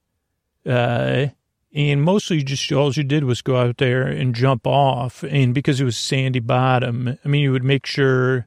[0.65, 1.29] Uh,
[1.75, 5.23] and mostly just all you did was go out there and jump off.
[5.23, 8.47] And because it was sandy bottom, I mean, you would make sure.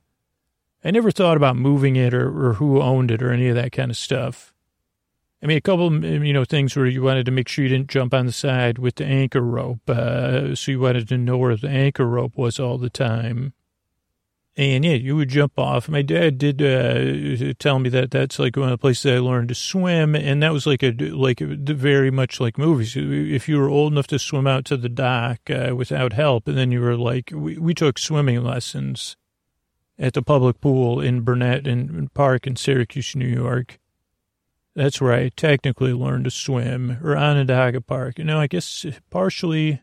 [0.84, 3.71] I never thought about moving it or, or who owned it or any of that
[3.71, 4.52] kind of stuff.
[5.43, 7.89] I mean, a couple, you know, things where you wanted to make sure you didn't
[7.89, 9.89] jump on the side with the anchor rope.
[9.89, 13.54] Uh, so you wanted to know where the anchor rope was all the time.
[14.58, 15.88] And yeah, you would jump off.
[15.89, 19.47] My dad did uh, tell me that that's like one of the places I learned
[19.47, 22.95] to swim, and that was like a like very much like movies.
[22.97, 26.58] If you were old enough to swim out to the dock uh, without help, and
[26.58, 29.15] then you were like, we, we took swimming lessons
[29.97, 33.80] at the public pool in Burnet and Park in Syracuse, New York.
[34.76, 38.18] That's where I technically learned to swim, or Onondaga Park.
[38.20, 39.82] You know, I guess partially,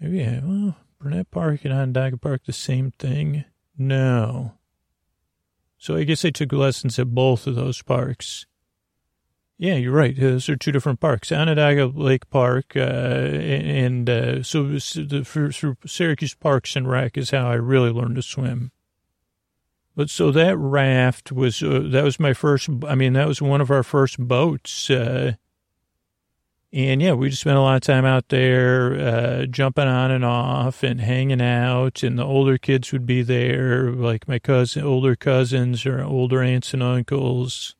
[0.00, 3.44] maybe, yeah, well, Burnet Park and Onondaga Park, the same thing?
[3.76, 4.54] No.
[5.76, 8.46] So I guess I took lessons at both of those parks.
[9.58, 10.18] Yeah, you're right.
[10.18, 11.30] Those are two different parks.
[11.30, 17.48] Onondaga Lake Park, uh, and uh, so the, for, Syracuse Parks and Rec is how
[17.48, 18.72] I really learned to swim.
[19.96, 23.60] But so that raft was, uh, that was my first, I mean, that was one
[23.60, 24.90] of our first boats.
[24.90, 25.34] Uh,
[26.72, 30.24] and yeah, we just spent a lot of time out there, uh, jumping on and
[30.24, 32.02] off and hanging out.
[32.02, 36.74] And the older kids would be there, like my cousin, older cousins or older aunts
[36.74, 37.76] and uncles.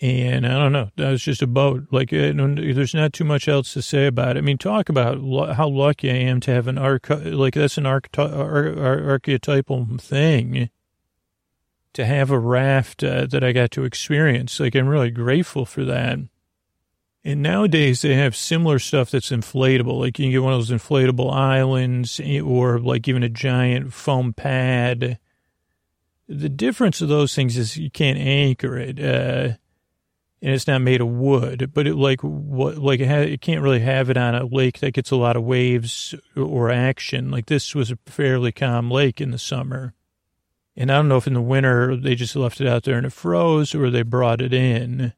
[0.00, 1.86] And I don't know, that was just a boat.
[1.90, 4.40] Like, uh, there's not too much else to say about it.
[4.40, 5.16] I mean, talk about
[5.54, 9.88] how lucky I am to have an arch, like, that's an arch- ar- ar- archetypal
[9.98, 10.68] thing
[11.96, 14.60] to have a raft uh, that I got to experience.
[14.60, 16.18] Like, I'm really grateful for that.
[17.24, 19.98] And nowadays they have similar stuff that's inflatable.
[19.98, 23.92] Like you can get one of those inflatable islands eh, or like even a giant
[23.92, 25.18] foam pad.
[26.28, 29.00] The difference of those things is you can't anchor it.
[29.00, 29.56] Uh,
[30.40, 33.62] and it's not made of wood, but it like what like it, ha- it can't
[33.62, 37.32] really have it on a lake that gets a lot of waves or action.
[37.32, 39.94] Like this was a fairly calm lake in the summer.
[40.76, 43.06] And I don't know if in the winter they just left it out there and
[43.06, 45.14] it froze or they brought it in.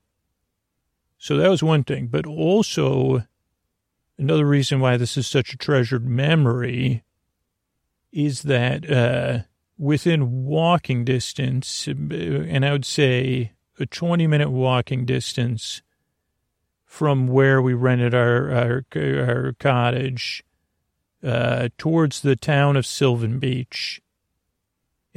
[1.19, 2.07] So that was one thing.
[2.07, 3.25] But also,
[4.17, 7.03] another reason why this is such a treasured memory
[8.13, 9.41] is that uh,
[9.77, 15.83] within walking distance, and I would say a 20 minute walking distance
[16.85, 20.45] from where we rented our, our, our cottage
[21.23, 24.01] uh, towards the town of Sylvan Beach.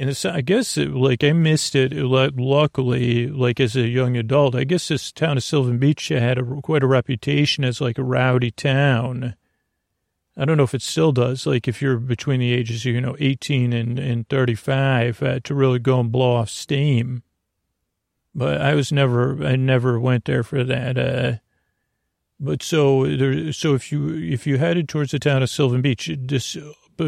[0.02, 1.92] And it's, I guess, it, like, I missed it.
[1.92, 6.42] Luckily, like, as a young adult, I guess this town of Sylvan Beach had a,
[6.42, 9.36] quite a reputation as, like, a rowdy town.
[10.36, 11.46] I don't know if it still does.
[11.46, 15.78] Like, if you're between the ages, you know, 18 and, and 35, uh, to really
[15.78, 17.22] go and blow off steam.
[18.34, 20.98] But I was never, I never went there for that.
[20.98, 21.34] Uh,
[22.40, 26.10] but so there, so if you if you headed towards the town of Sylvan Beach,
[26.10, 26.42] but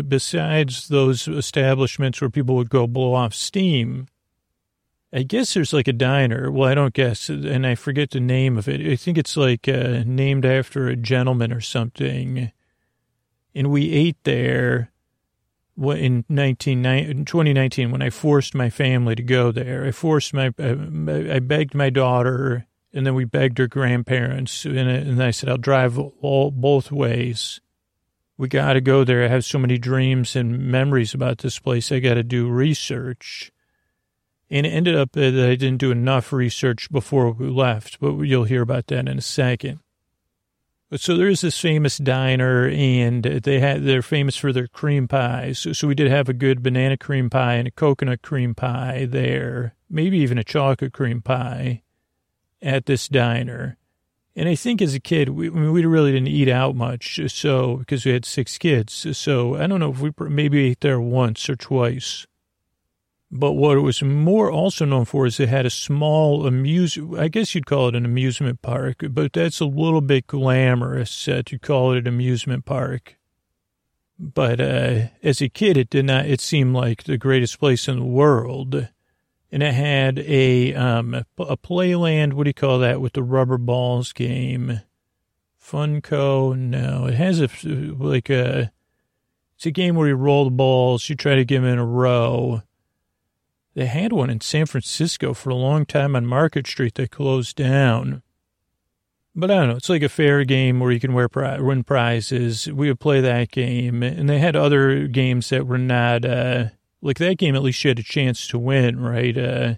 [0.02, 4.08] besides those establishments where people would go blow off steam,
[5.12, 6.50] I guess there's like a diner.
[6.50, 8.80] Well, I don't guess, and I forget the name of it.
[8.80, 12.50] I think it's like uh, named after a gentleman or something.
[13.54, 14.90] And we ate there
[15.76, 16.82] in 19,
[17.24, 19.84] 2019 when I forced my family to go there.
[19.84, 25.22] I forced my, I begged my daughter, and then we begged her grandparents, and, and
[25.22, 27.60] I said, I'll drive all both ways
[28.36, 29.24] we got to go there.
[29.24, 31.92] I have so many dreams and memories about this place.
[31.92, 33.52] I got to do research.
[34.50, 38.44] And it ended up that I didn't do enough research before we left, but you'll
[38.44, 39.80] hear about that in a second.
[40.90, 45.58] But so there's this famous diner, and they had they're famous for their cream pies.
[45.58, 49.06] So, so we did have a good banana cream pie and a coconut cream pie
[49.08, 51.82] there, maybe even a chocolate cream pie
[52.62, 53.76] at this diner.
[54.36, 57.20] And I think as a kid, we, we really didn't eat out much.
[57.28, 59.16] So, because we had six kids.
[59.16, 62.26] So I don't know if we maybe ate there once or twice.
[63.30, 67.26] But what it was more also known for is it had a small amuse, I
[67.28, 71.58] guess you'd call it an amusement park, but that's a little bit glamorous uh, to
[71.58, 73.16] call it an amusement park.
[74.18, 77.98] But uh, as a kid, it did not, it seemed like the greatest place in
[77.98, 78.88] the world
[79.54, 82.32] and it had a um a playland.
[82.32, 84.80] What do you call that with the rubber balls game?
[85.62, 86.58] Funko?
[86.58, 88.72] No, it has a like a.
[89.54, 91.08] It's a game where you roll the balls.
[91.08, 92.62] You try to get them in a row.
[93.74, 96.96] They had one in San Francisco for a long time on Market Street.
[96.96, 98.22] They closed down.
[99.36, 99.76] But I don't know.
[99.76, 101.28] It's like a fair game where you can wear,
[101.60, 102.66] win prizes.
[102.66, 106.24] We would play that game, and they had other games that were not.
[106.24, 106.66] Uh,
[107.04, 109.36] like that game, at least you had a chance to win, right?
[109.36, 109.74] Uh,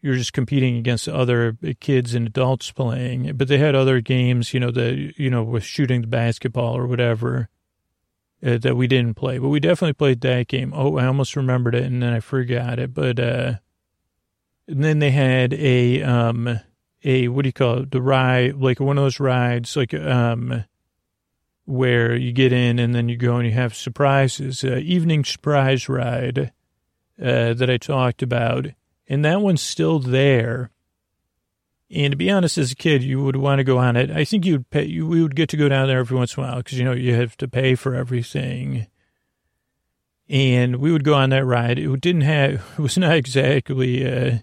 [0.00, 4.60] you're just competing against other kids and adults playing, but they had other games, you
[4.60, 7.50] know, the, you know, with shooting the basketball or whatever
[8.44, 10.72] uh, that we didn't play, but we definitely played that game.
[10.74, 13.54] Oh, I almost remembered it and then I forgot it, but, uh,
[14.66, 16.60] and then they had a, um,
[17.04, 17.90] a, what do you call it?
[17.90, 20.64] The ride, like one of those rides, like, um,
[21.66, 24.64] where you get in and then you go and you have surprises.
[24.64, 26.52] Uh, evening surprise ride
[27.20, 28.66] uh, that I talked about,
[29.08, 30.70] and that one's still there.
[31.90, 34.10] And to be honest, as a kid, you would want to go on it.
[34.10, 34.84] I think you'd pay.
[34.84, 36.84] You, we would get to go down there every once in a while because you
[36.84, 38.86] know you have to pay for everything.
[40.28, 41.78] And we would go on that ride.
[41.78, 42.64] It didn't have.
[42.78, 44.04] It was not exactly.
[44.04, 44.38] Uh,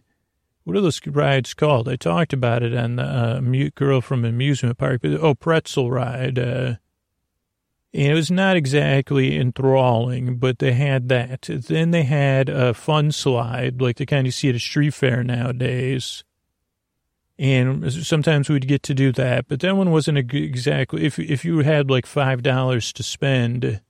[0.64, 1.90] what are those rides called?
[1.90, 5.02] I talked about it on the uh, girl from amusement park.
[5.02, 6.40] But, oh, pretzel ride.
[6.40, 6.76] Uh,
[7.94, 11.44] it was not exactly enthralling, but they had that.
[11.48, 15.24] Then they had a fun slide, like the kind you see at a street fair
[15.24, 16.24] nowadays.
[17.38, 21.60] And sometimes we'd get to do that, but that one wasn't exactly, if, if you
[21.60, 23.82] had like $5 to spend,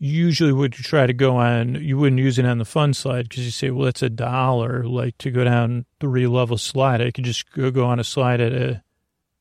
[0.00, 3.44] usually would try to go on, you wouldn't use it on the fun slide because
[3.44, 7.00] you say, well, that's a dollar, like to go down three level slide.
[7.00, 8.82] I could just go, go on a slide at a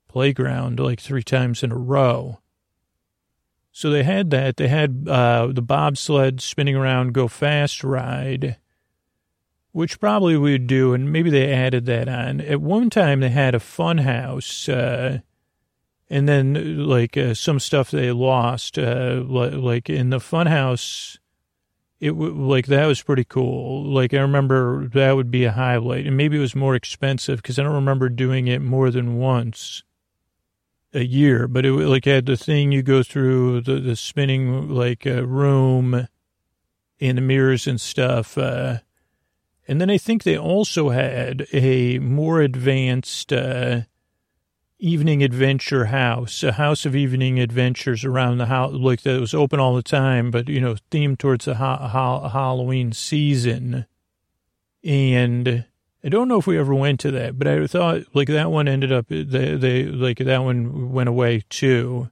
[0.08, 2.40] playground like three times in a row.
[3.78, 4.58] So they had that.
[4.58, 8.58] They had uh, the bobsled spinning around, go fast ride,
[9.72, 12.42] which probably we would do, and maybe they added that on.
[12.42, 15.20] At one time, they had a fun house, uh,
[16.10, 21.20] and then like uh, some stuff they lost, uh, like in the fun house.
[22.00, 23.94] It like that was pretty cool.
[23.94, 27.60] Like I remember that would be a highlight, and maybe it was more expensive because
[27.60, 29.84] I don't remember doing it more than once
[30.98, 35.06] a year, but it like had the thing you go through the, the spinning like
[35.06, 36.08] uh, room
[37.00, 38.38] in the mirrors and stuff.
[38.38, 38.80] Uh,
[39.68, 43.82] and then I think they also had a more advanced uh,
[44.80, 49.60] evening adventure house, a house of evening adventures around the house, like that was open
[49.60, 53.86] all the time, but you know, themed towards the ha- ha- Halloween season.
[54.84, 55.66] And
[56.04, 58.68] I don't know if we ever went to that, but I thought like that one
[58.68, 62.10] ended up they they like that one went away too.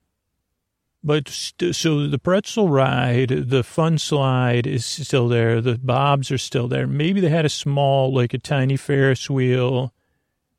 [1.04, 5.62] But st- so the pretzel ride, the fun slide is still there.
[5.62, 6.88] The bobs are still there.
[6.88, 9.94] Maybe they had a small, like a tiny Ferris wheel.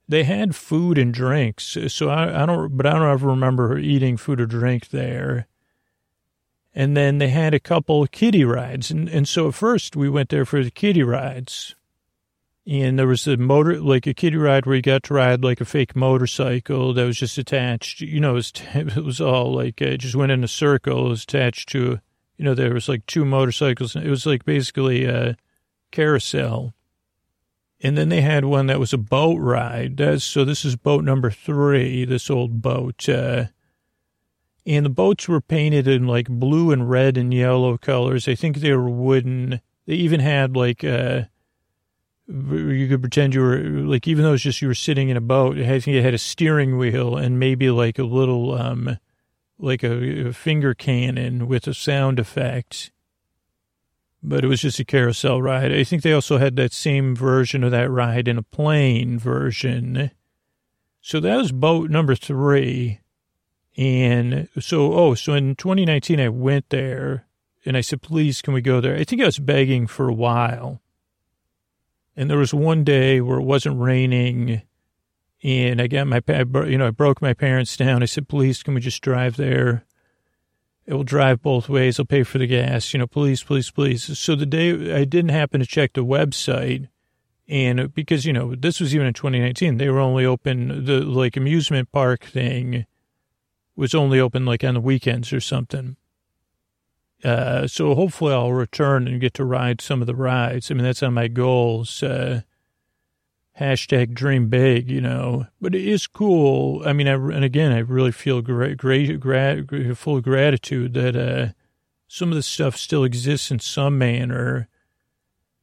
[0.08, 1.76] They had food and drinks.
[1.88, 5.48] So I, I don't, but I don't ever remember eating food or drink there.
[6.72, 8.92] And then they had a couple kiddie rides.
[8.92, 11.74] And, and so at first we went there for the kiddie rides
[12.66, 15.60] and there was a motor, like a kiddie ride where you got to ride like
[15.60, 18.00] a fake motorcycle that was just attached.
[18.00, 21.06] You know, it was, it was all like, it just went in a circle.
[21.06, 22.00] It was attached to,
[22.36, 23.94] you know, there was like two motorcycles.
[23.94, 25.36] It was like basically a
[25.92, 26.74] carousel.
[27.80, 29.98] And then they had one that was a boat ride.
[29.98, 33.08] That's, so this is boat number three, this old boat.
[33.08, 33.46] Uh,
[34.64, 38.26] and the boats were painted in like blue and red and yellow colors.
[38.26, 39.60] I think they were wooden.
[39.86, 41.24] They even had like, uh,
[42.28, 45.20] you could pretend you were like even though it's just you were sitting in a
[45.20, 48.98] boat it had, it had a steering wheel and maybe like a little um
[49.58, 52.90] like a, a, finger cannon with a sound effect.
[54.22, 55.72] But it was just a carousel ride.
[55.72, 60.10] I think they also had that same version of that ride in a plane version.
[61.00, 63.00] So that was boat number three.
[63.76, 67.26] And so oh so in 2019 i went there
[67.64, 68.96] and i said please can we go there?
[68.96, 70.80] I think i was begging for a while
[72.16, 74.62] and there was one day where it wasn't raining,
[75.42, 76.22] and I got my,
[76.66, 78.02] you know, I broke my parents down.
[78.02, 79.84] I said, please, can we just drive there?
[80.86, 81.98] It will drive both ways.
[81.98, 82.92] I'll pay for the gas.
[82.92, 84.18] You know, please, please, please.
[84.18, 86.88] So the day I didn't happen to check the website,
[87.48, 91.36] and because you know this was even in 2019, they were only open the like
[91.36, 92.86] amusement park thing
[93.76, 95.96] was only open like on the weekends or something.
[97.24, 100.70] Uh, so hopefully I'll return and get to ride some of the rides.
[100.70, 102.02] I mean, that's on my goals.
[102.02, 102.42] Uh,
[103.58, 106.82] hashtag dream big, you know, but it is cool.
[106.86, 111.52] I mean, I, and again, I really feel great, great, grat, full gratitude that, uh,
[112.08, 114.68] some of the stuff still exists in some manner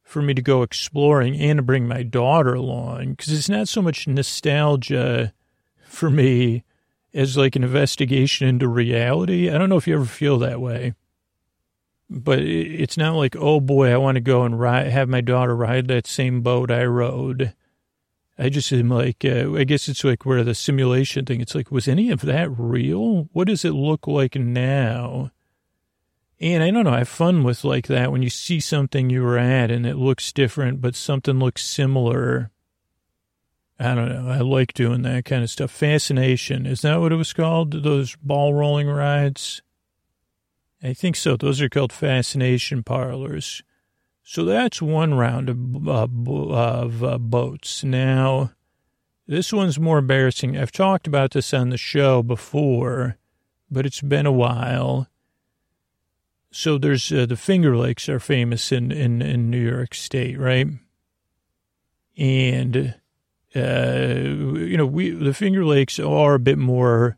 [0.02, 3.16] for me to go exploring and to bring my daughter along.
[3.16, 5.32] Cause it's not so much nostalgia
[5.86, 6.64] for me
[7.14, 9.48] as like an investigation into reality.
[9.48, 10.94] I don't know if you ever feel that way
[12.10, 15.56] but it's not like, oh boy, I want to go and ride, have my daughter
[15.56, 17.54] ride that same boat I rode.
[18.38, 21.70] I just am like, uh, I guess it's like where the simulation thing, it's like,
[21.70, 23.28] was any of that real?
[23.32, 25.30] What does it look like now?
[26.40, 29.22] And I don't know, I have fun with like that when you see something you
[29.22, 32.50] were at and it looks different, but something looks similar.
[33.78, 34.30] I don't know.
[34.30, 35.70] I like doing that kind of stuff.
[35.70, 36.66] Fascination.
[36.66, 37.82] Is that what it was called?
[37.82, 39.62] Those ball rolling rides?
[40.84, 41.36] I think so.
[41.38, 43.62] Those are called fascination parlors.
[44.22, 46.06] So that's one round of, uh,
[46.52, 47.82] of uh, boats.
[47.82, 48.52] Now,
[49.26, 50.58] this one's more embarrassing.
[50.58, 53.16] I've talked about this on the show before,
[53.70, 55.08] but it's been a while.
[56.50, 60.68] So there's uh, the Finger Lakes are famous in, in, in New York State, right?
[62.18, 62.94] And,
[63.56, 64.14] uh,
[64.60, 67.16] you know, we, the Finger Lakes are a bit more,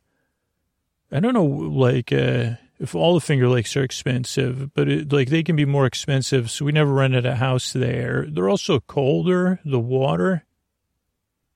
[1.11, 5.31] I don't know, like, uh, if all the Finger Lakes are expensive, but it, like
[5.31, 6.51] they can be more expensive.
[6.51, 8.27] So we never rented a house there.
[8.29, 10.45] They're also colder, the water,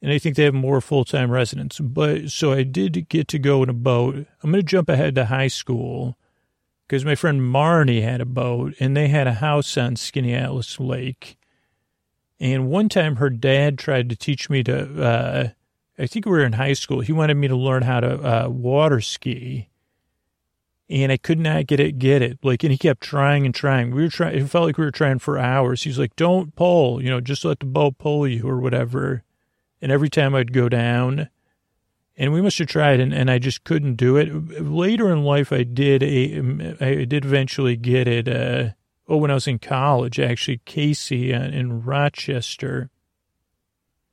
[0.02, 1.78] and I think they have more full time residents.
[1.78, 4.26] But so I did get to go in a boat.
[4.42, 6.16] I'm going to jump ahead to high school
[6.86, 11.36] because my friend Marnie had a boat and they had a house on Skaneateles Lake.
[12.38, 15.48] And one time her dad tried to teach me to, uh,
[15.98, 17.00] I think we were in high school.
[17.00, 19.69] He wanted me to learn how to uh, water ski
[20.90, 22.38] and I could not get it, get it.
[22.42, 23.92] Like, and he kept trying and trying.
[23.92, 25.84] We were trying, it felt like we were trying for hours.
[25.84, 29.22] He's like, don't pull, you know, just let the boat pull you or whatever.
[29.80, 31.30] And every time I'd go down,
[32.16, 34.60] and we must have tried, and, and I just couldn't do it.
[34.60, 38.28] Later in life, I did a, I did eventually get it.
[38.28, 38.70] Uh,
[39.08, 42.90] oh, when I was in college, actually, Casey uh, in Rochester,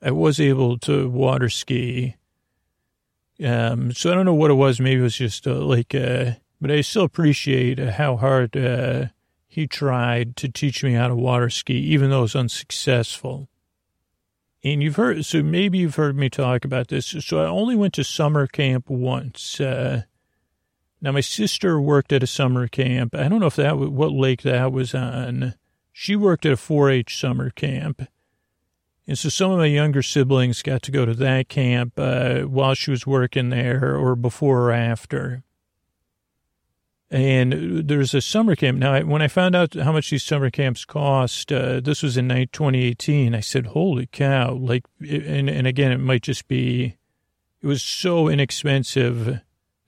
[0.01, 2.15] I was able to water ski.
[3.43, 4.79] Um, so I don't know what it was.
[4.79, 9.07] Maybe it was just uh, like, uh, but I still appreciate how hard uh,
[9.47, 13.49] he tried to teach me how to water ski, even though it was unsuccessful.
[14.63, 17.07] And you've heard, so maybe you've heard me talk about this.
[17.19, 19.61] So I only went to summer camp once.
[19.61, 20.03] Uh,
[21.01, 23.15] now my sister worked at a summer camp.
[23.15, 25.53] I don't know if that what lake that was on.
[25.93, 28.07] She worked at a 4-H summer camp.
[29.07, 32.73] And so some of my younger siblings got to go to that camp uh, while
[32.73, 35.43] she was working there or before or after.
[37.09, 38.79] And there's a summer camp.
[38.79, 42.27] Now, when I found out how much these summer camps cost, uh, this was in
[42.27, 44.53] 2018, I said, holy cow.
[44.53, 46.97] Like, and, and again, it might just be,
[47.61, 49.39] it was so inexpensive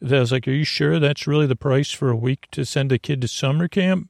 [0.01, 2.63] that I was like, are you sure that's really the price for a week to
[2.63, 4.09] send a kid to summer camp?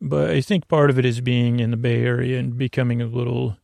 [0.00, 3.06] But I think part of it is being in the Bay Area and becoming a
[3.06, 3.58] little,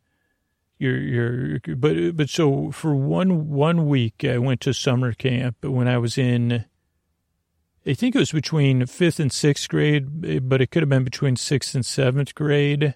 [0.78, 5.88] you're, you're, but, but so for one, one week, I went to summer camp when
[5.88, 6.66] I was in,
[7.86, 11.36] I think it was between fifth and sixth grade, but it could have been between
[11.36, 12.94] sixth and seventh grade.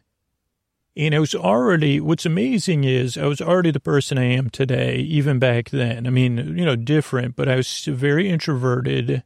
[0.96, 4.98] And I was already, what's amazing is I was already the person I am today,
[4.98, 6.06] even back then.
[6.06, 9.24] I mean, you know, different, but I was very introverted.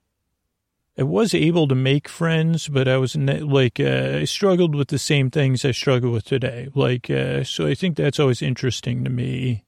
[0.96, 4.98] I was able to make friends, but I was like, uh, I struggled with the
[4.98, 6.68] same things I struggle with today.
[6.74, 9.64] Like, uh, so I think that's always interesting to me.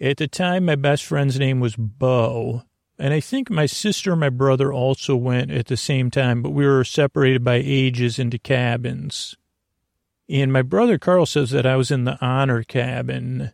[0.00, 2.64] At the time, my best friend's name was Bo.
[3.02, 6.50] And I think my sister and my brother also went at the same time, but
[6.50, 9.36] we were separated by ages into cabins.
[10.28, 13.50] And my brother Carl says that I was in the honor cabin,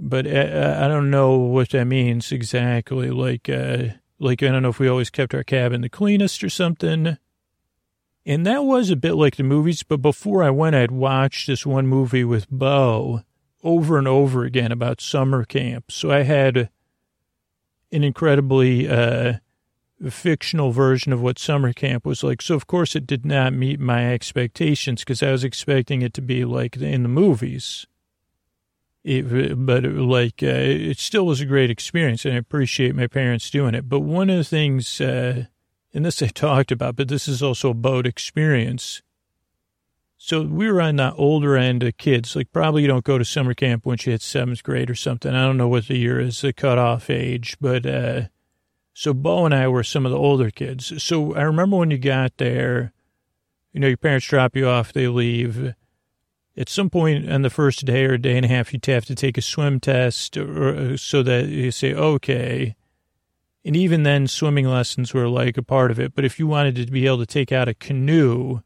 [0.00, 3.08] but I, uh, uh, I don't know what that means exactly.
[3.12, 6.50] Like, uh, like I don't know if we always kept our cabin the cleanest or
[6.50, 7.16] something.
[8.26, 11.64] And that was a bit like the movies, but before I went, I'd watched this
[11.64, 13.22] one movie with Bo
[13.62, 15.92] over and over again about summer camp.
[15.92, 16.68] So I had
[17.94, 19.34] an incredibly uh,
[20.10, 22.42] fictional version of what summer camp was like.
[22.42, 26.22] So, of course, it did not meet my expectations because I was expecting it to
[26.22, 27.86] be like in the movies.
[29.04, 33.06] It, but it, like, uh, it still was a great experience, and I appreciate my
[33.06, 33.88] parents doing it.
[33.88, 35.44] But one of the things, uh,
[35.92, 39.02] and this I talked about, but this is also a boat experience.
[40.26, 42.34] So we were on the older end of kids.
[42.34, 45.34] Like, probably you don't go to summer camp once you hit seventh grade or something.
[45.34, 48.22] I don't know what the year is, the cutoff age, but, uh,
[48.94, 51.02] so Bo and I were some of the older kids.
[51.02, 52.94] So I remember when you got there,
[53.74, 55.74] you know, your parents drop you off, they leave.
[56.56, 59.14] At some point on the first day or day and a half, you'd have to
[59.14, 62.76] take a swim test or, so that you say, okay.
[63.62, 66.14] And even then, swimming lessons were like a part of it.
[66.14, 68.62] But if you wanted to be able to take out a canoe,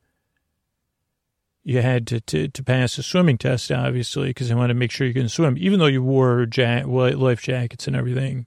[1.65, 4.91] you had to, to, to pass a swimming test, obviously, because they wanted to make
[4.91, 8.47] sure you can swim, even though you wore ja- life jackets and everything.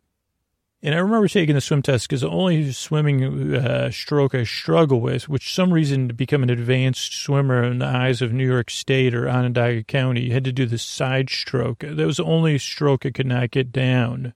[0.84, 4.99] And I remember taking the swim test because the only swimming uh, stroke I struggle
[4.99, 8.72] with, which some reason to become an advanced swimmer in the eyes of New York
[8.72, 11.82] State or Onondaga County, you had to do the side stroke.
[11.82, 14.34] That was the only stroke I could not get down.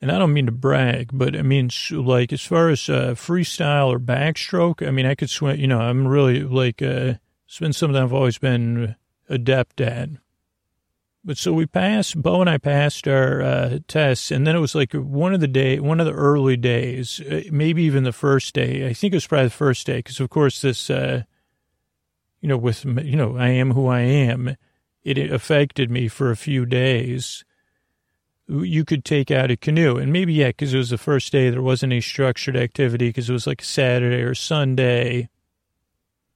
[0.00, 3.88] And I don't mean to brag, but I mean, like, as far as uh, freestyle
[3.88, 7.14] or backstroke, I mean, I could swim, you know, I'm really like, uh,
[7.54, 8.96] it's been something I've always been
[9.28, 10.08] adept at.
[11.24, 14.74] But so we passed, Bo and I passed our uh, tests, and then it was
[14.74, 18.56] like one of the day, one of the early days, uh, maybe even the first
[18.56, 18.88] day.
[18.88, 21.22] I think it was probably the first day, because of course this, uh,
[22.40, 24.56] you know, with you know, I am who I am.
[25.04, 27.44] It affected me for a few days.
[28.48, 31.50] You could take out a canoe, and maybe yeah, because it was the first day,
[31.50, 35.28] there wasn't any structured activity because it was like Saturday or Sunday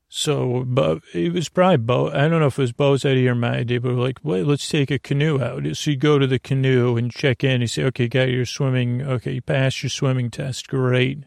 [0.09, 2.09] so, but it was probably Bo.
[2.09, 4.47] I don't know if it was Bo's idea or my idea, but we're like, wait,
[4.47, 5.77] let's take a canoe out.
[5.77, 7.61] So you go to the canoe and check in.
[7.61, 9.03] You say, okay, got your swimming.
[9.03, 10.69] Okay, you passed your swimming test.
[10.69, 11.25] Great.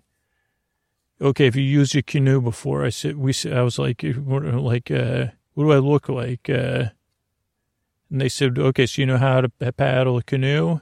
[1.21, 5.27] Okay, if you used a canoe before, I said, we I was like, like, uh,
[5.53, 6.49] what do I look like?
[6.49, 6.85] Uh,
[8.09, 10.79] and they said, okay, so you know how to paddle a canoe?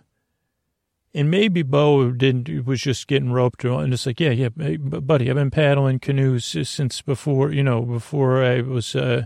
[1.13, 5.27] And maybe Bo didn't was just getting roped on, and it's like, yeah, yeah, buddy,
[5.27, 9.25] I've been paddling canoes since before, you know, before I was, uh,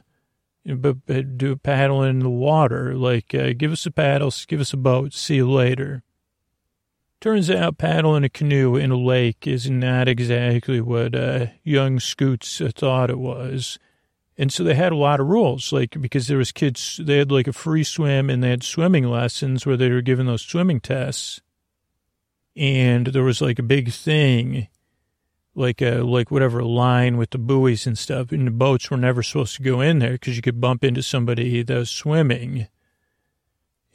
[0.66, 2.96] but do paddling in the water.
[2.96, 6.04] Like, uh, give us a paddle, give us a boat, see you later.
[7.20, 12.62] Turns out paddling a canoe in a lake is not exactly what uh, young Scoots
[12.76, 13.78] thought it was.
[14.38, 17.32] And so they had a lot of rules, like because there was kids, they had
[17.32, 20.80] like a free swim and they had swimming lessons where they were given those swimming
[20.80, 21.42] tests
[22.56, 24.68] and there was like a big thing,
[25.56, 29.24] like a like whatever line with the buoys and stuff, and the boats were never
[29.24, 32.68] supposed to go in there because you could bump into somebody that was swimming.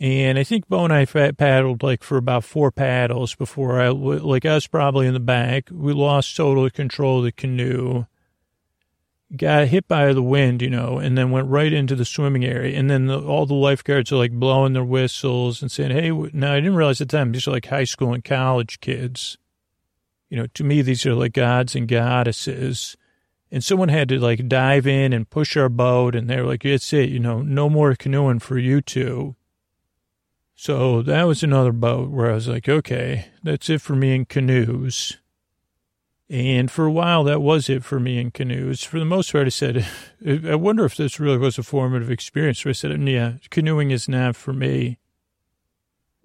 [0.01, 4.45] And I think Bo and I paddled like for about four paddles before I, like
[4.45, 5.69] us probably in the back.
[5.73, 8.07] We lost total control of the canoe
[9.37, 12.79] got hit by the wind, you know, and then went right into the swimming area.
[12.79, 16.53] And then the, all the lifeguards are like blowing their whistles and saying, Hey, now
[16.53, 19.37] I didn't realize at the time these are like high school and college kids.
[20.31, 22.97] You know, to me, these are like gods and goddesses.
[23.51, 26.15] And someone had to like dive in and push our boat.
[26.15, 29.37] And they're like, That's it, you know, no more canoeing for you two.
[30.61, 34.25] So that was another boat where I was like, okay, that's it for me in
[34.25, 35.17] canoes.
[36.31, 38.85] And for a while, that was it for me in canoes.
[38.85, 39.87] For the most part, I said,
[40.27, 42.61] I wonder if this really was a formative experience.
[42.61, 44.99] So I said, yeah, canoeing is not for me.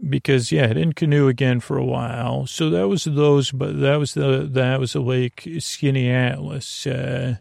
[0.09, 2.45] because yeah, I didn't canoe again for a while.
[2.47, 6.87] So that was those, but that was the that was the Lake Skaneateles.
[6.87, 7.37] Uh,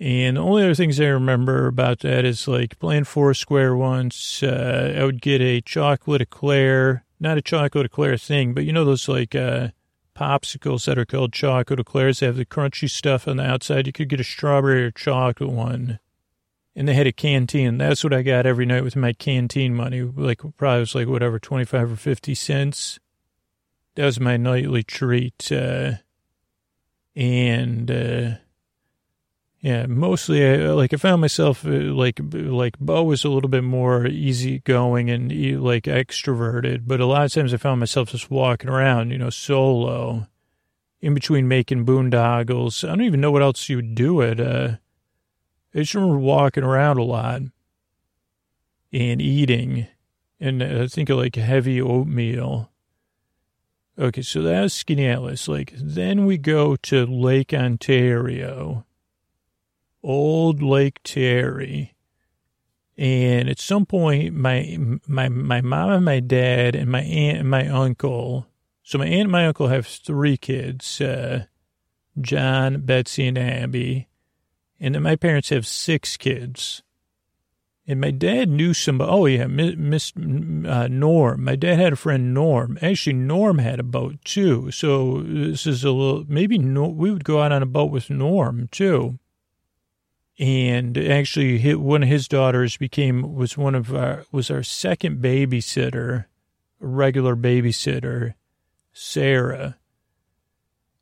[0.00, 4.42] and the only other things I remember about that is like playing Foursquare once.
[4.42, 8.84] Uh, I would get a chocolate eclair, not a chocolate eclair thing, but you know
[8.84, 9.68] those like uh,
[10.14, 12.20] popsicles that are called chocolate eclairs.
[12.20, 13.86] They have the crunchy stuff on the outside.
[13.86, 15.98] You could get a strawberry or chocolate one.
[16.76, 17.78] And they had a canteen.
[17.78, 20.02] That's what I got every night with my canteen money.
[20.02, 22.98] Like probably was like whatever, 25 or 50 cents.
[23.94, 25.52] That was my nightly treat.
[25.52, 25.92] Uh,
[27.14, 28.30] and, uh,
[29.64, 33.64] yeah, mostly I, like I found myself uh, like like Bo was a little bit
[33.64, 38.68] more easygoing and like extroverted, but a lot of times I found myself just walking
[38.68, 40.26] around, you know, solo,
[41.00, 42.84] in between making boondoggles.
[42.84, 44.38] I don't even know what else you would do it.
[44.38, 44.76] Uh,
[45.74, 47.40] I just remember walking around a lot
[48.92, 49.86] and eating,
[50.38, 52.70] and I think of like heavy oatmeal.
[53.98, 55.48] Okay, so that was Skaneateles.
[55.48, 58.84] Like then we go to Lake Ontario
[60.04, 61.94] old Lake Terry.
[62.96, 64.78] And at some point, my,
[65.08, 68.46] my, my mom and my dad and my aunt and my uncle,
[68.84, 71.46] so my aunt and my uncle have three kids, uh,
[72.20, 74.06] John, Betsy, and Abby.
[74.78, 76.82] And then my parents have six kids.
[77.86, 79.10] And my dad knew somebody.
[79.10, 81.44] Oh, yeah, Miss uh, Norm.
[81.44, 82.78] My dad had a friend, Norm.
[82.80, 84.70] Actually, Norm had a boat, too.
[84.70, 88.08] So this is a little, maybe no, we would go out on a boat with
[88.08, 89.18] Norm, too
[90.38, 96.26] and actually one of his daughters became was one of our was our second babysitter
[96.80, 98.34] regular babysitter
[98.92, 99.76] sarah.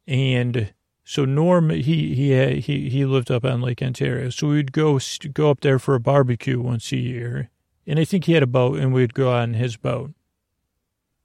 [0.06, 0.72] And
[1.04, 4.30] so norm he he he he lived up on lake ontario.
[4.30, 4.98] So we'd go
[5.32, 7.50] go up there for a barbecue once a year.
[7.86, 10.12] And i think he had a boat and we'd go on his boat.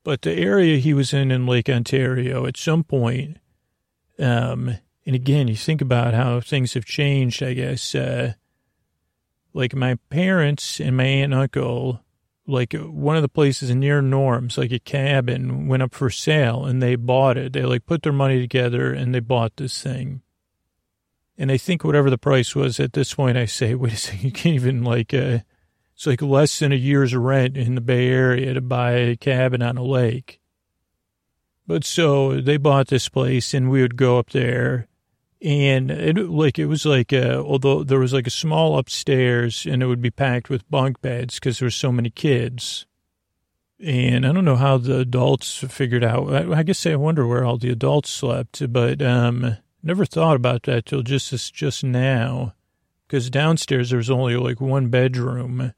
[0.03, 3.37] But the area he was in in lake ontario at some point
[4.17, 4.77] um
[5.07, 7.95] and again, you think about how things have changed, I guess.
[7.95, 8.33] Uh,
[9.53, 12.01] like my parents and my aunt and uncle,
[12.45, 16.83] like one of the places near Norm's, like a cabin, went up for sale and
[16.83, 17.53] they bought it.
[17.53, 20.23] They like put their money together and they bought this thing.
[21.37, 24.25] And I think whatever the price was at this point, I say, wait a second,
[24.25, 25.39] you can't even like, uh,
[25.95, 29.61] it's like less than a year's rent in the Bay Area to buy a cabin
[29.61, 30.41] on a lake.
[31.65, 34.89] But so they bought this place and we would go up there
[35.41, 39.83] and it like it was like uh, although there was like a small upstairs and
[39.83, 42.85] it would be packed with bunk beds because there were so many kids.
[43.79, 47.45] And i don't know how the adults figured out i, I guess i wonder where
[47.45, 52.53] all the adults slept but um never thought about that till just just now.
[53.07, 55.73] Because downstairs there was only like one bedroom.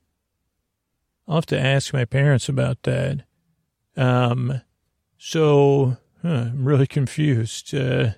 [1.28, 3.24] I'll have to ask my parents about that.
[3.96, 4.62] Um
[5.18, 8.12] so huh, i'm really confused uh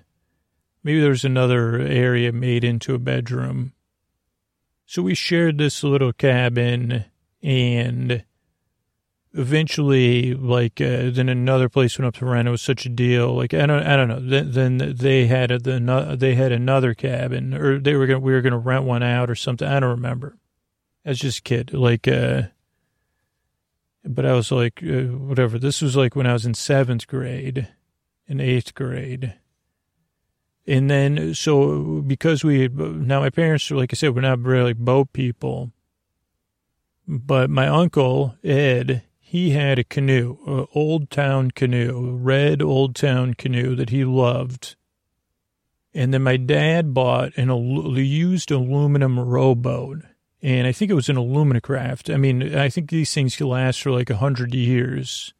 [0.84, 3.72] Maybe there's another area made into a bedroom.
[4.86, 7.04] So we shared this little cabin
[7.42, 8.24] and
[9.34, 12.48] eventually like uh, then another place went up to rent.
[12.48, 13.34] It was such a deal.
[13.34, 14.20] Like i don't i don't know.
[14.20, 18.32] Then, then they had a, the they had another cabin or they were going we
[18.32, 19.66] were to rent one out or something.
[19.66, 20.36] I don't remember.
[21.04, 22.42] As just a kid like uh
[24.04, 25.58] but i was like uh, whatever.
[25.58, 27.68] This was like when i was in seventh grade
[28.26, 29.34] in eighth grade
[30.66, 35.12] and then, so because we, now my parents, like I said, we're not really boat
[35.12, 35.72] people.
[37.06, 42.94] But my uncle, Ed, he had a canoe, an old town canoe, a red old
[42.94, 44.76] town canoe that he loved.
[45.94, 47.50] And then my dad bought an
[47.96, 50.02] used aluminum rowboat.
[50.42, 52.12] And I think it was an Alumacraft.
[52.12, 55.34] I mean, I think these things can last for like a hundred years.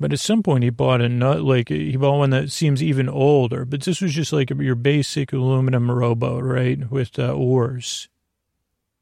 [0.00, 3.06] But at some point, he bought a nut, like he bought one that seems even
[3.06, 3.66] older.
[3.66, 8.08] But this was just like your basic aluminum rowboat, right, with uh, oars.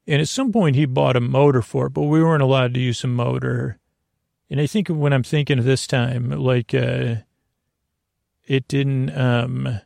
[0.05, 2.81] And at some point, he bought a motor for it, but we weren't allowed to
[2.81, 3.79] use a motor.
[4.49, 7.15] And I think when I'm thinking of this time, like uh,
[8.45, 9.17] it didn't.
[9.17, 9.79] um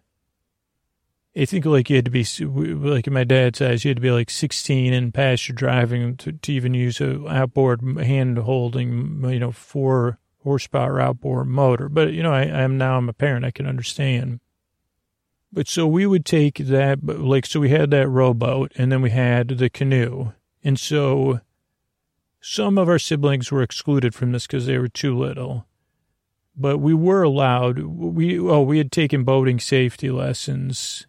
[1.36, 4.12] I think like you had to be like my dad's eyes, you had to be
[4.12, 9.40] like 16 and pass your driving to, to even use a outboard hand holding, you
[9.40, 11.90] know, four horsepower outboard motor.
[11.90, 13.46] But, you know, I, am now I'm a parent.
[13.46, 14.40] I can understand.
[15.52, 19.12] But so we would take that, like, so we had that rowboat and then we
[19.12, 20.32] had the canoe.
[20.64, 21.42] And so
[22.42, 25.66] some of our siblings were excluded from this because they were too little.
[26.56, 31.08] But we were allowed, we, oh, we had taken boating safety lessons,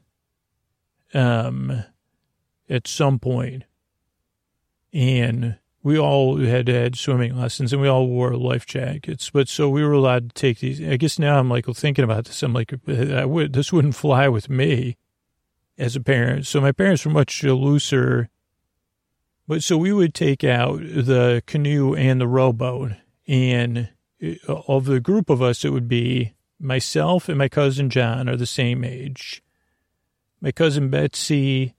[1.13, 1.85] um,
[2.69, 3.65] at some point.
[4.93, 9.29] And we all had had swimming lessons and we all wore life jackets.
[9.29, 10.83] But so we were allowed to take these.
[10.83, 12.43] I guess now I'm like thinking about this.
[12.43, 14.97] I'm like, I would, this wouldn't fly with me
[15.77, 16.47] as a parent.
[16.47, 18.31] So my parents were much looser.
[19.47, 22.93] But so we would take out the canoe and the rowboat.
[23.29, 23.91] And
[24.23, 28.37] uh, of the group of us, it would be myself and my cousin John are
[28.37, 29.43] the same age.
[30.41, 31.75] My cousin Betsy,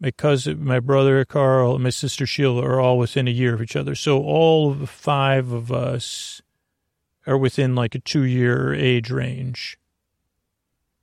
[0.00, 3.62] my cousin, my brother Carl, and my sister Sheila are all within a year of
[3.62, 3.94] each other.
[3.94, 6.40] So all five of us
[7.26, 9.78] are within like a two year age range.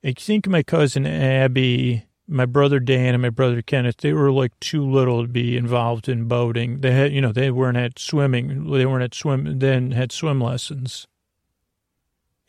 [0.04, 4.58] I think my cousin Abby, my brother Dan, and my brother Kenneth, they were like
[4.60, 6.80] too little to be involved in boating.
[6.80, 8.70] They had, you know, they weren't at swimming.
[8.70, 11.06] They weren't at swim, then had swim lessons.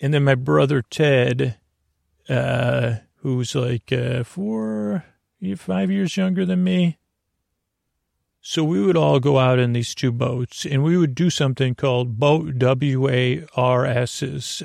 [0.02, 1.58] And then my brother Ted,
[2.28, 5.04] uh, who's like uh, four,
[5.56, 6.98] five years younger than me.
[8.42, 11.76] So we would all go out in these two boats and we would do something
[11.76, 13.50] called boat WARSs.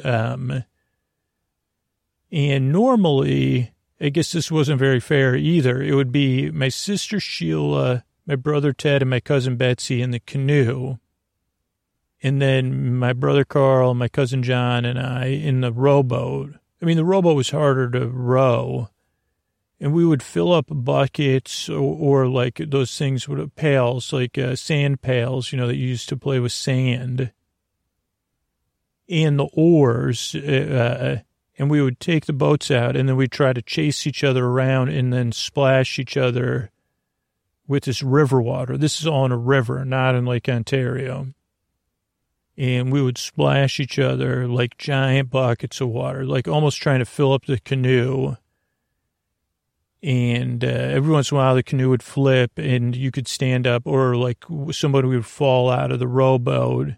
[0.05, 0.65] Um,
[2.31, 5.83] and normally, I guess this wasn't very fair either.
[5.83, 10.21] It would be my sister Sheila, my brother Ted, and my cousin Betsy in the
[10.21, 10.99] canoe.
[12.23, 16.55] And then my brother Carl, my cousin John, and I in the rowboat.
[16.81, 18.89] I mean, the rowboat was harder to row
[19.81, 24.57] and we would fill up buckets or, or like those things with pails, like uh,
[24.57, 27.33] sand pails, you know, that you used to play with sand,
[29.09, 30.35] and the oars.
[30.35, 31.21] Uh,
[31.57, 34.47] and we would take the boats out, and then we'd try to chase each other
[34.47, 36.71] around, and then splash each other
[37.67, 38.77] with this river water.
[38.77, 41.29] This is in a river, not in Lake Ontario.
[42.57, 47.05] And we would splash each other like giant buckets of water, like almost trying to
[47.05, 48.37] fill up the canoe
[50.05, 53.67] and uh, every once in a while the canoe would flip and you could stand
[53.67, 56.89] up or like somebody would fall out of the rowboat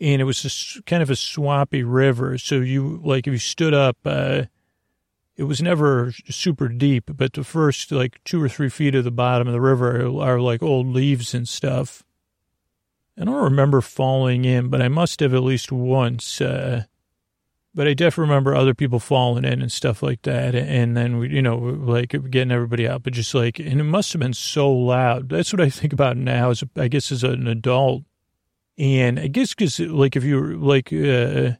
[0.00, 2.38] and it was just kind of a swampy river.
[2.38, 4.44] So you like if you stood up uh,
[5.36, 9.10] it was never super deep but the first like two or three feet of the
[9.10, 12.04] bottom of the river are, like old leaves and stuff.
[13.20, 16.84] I don't remember falling in but i must have at least once uh,
[17.76, 20.54] but I definitely remember other people falling in and stuff like that.
[20.54, 24.14] And then we, you know, like getting everybody out, but just like, and it must
[24.14, 25.28] have been so loud.
[25.28, 28.04] That's what I think about now as, I guess, as an adult.
[28.78, 31.52] And I guess because like if you're like, uh,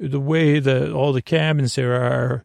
[0.00, 2.44] the way that all the cabins there are,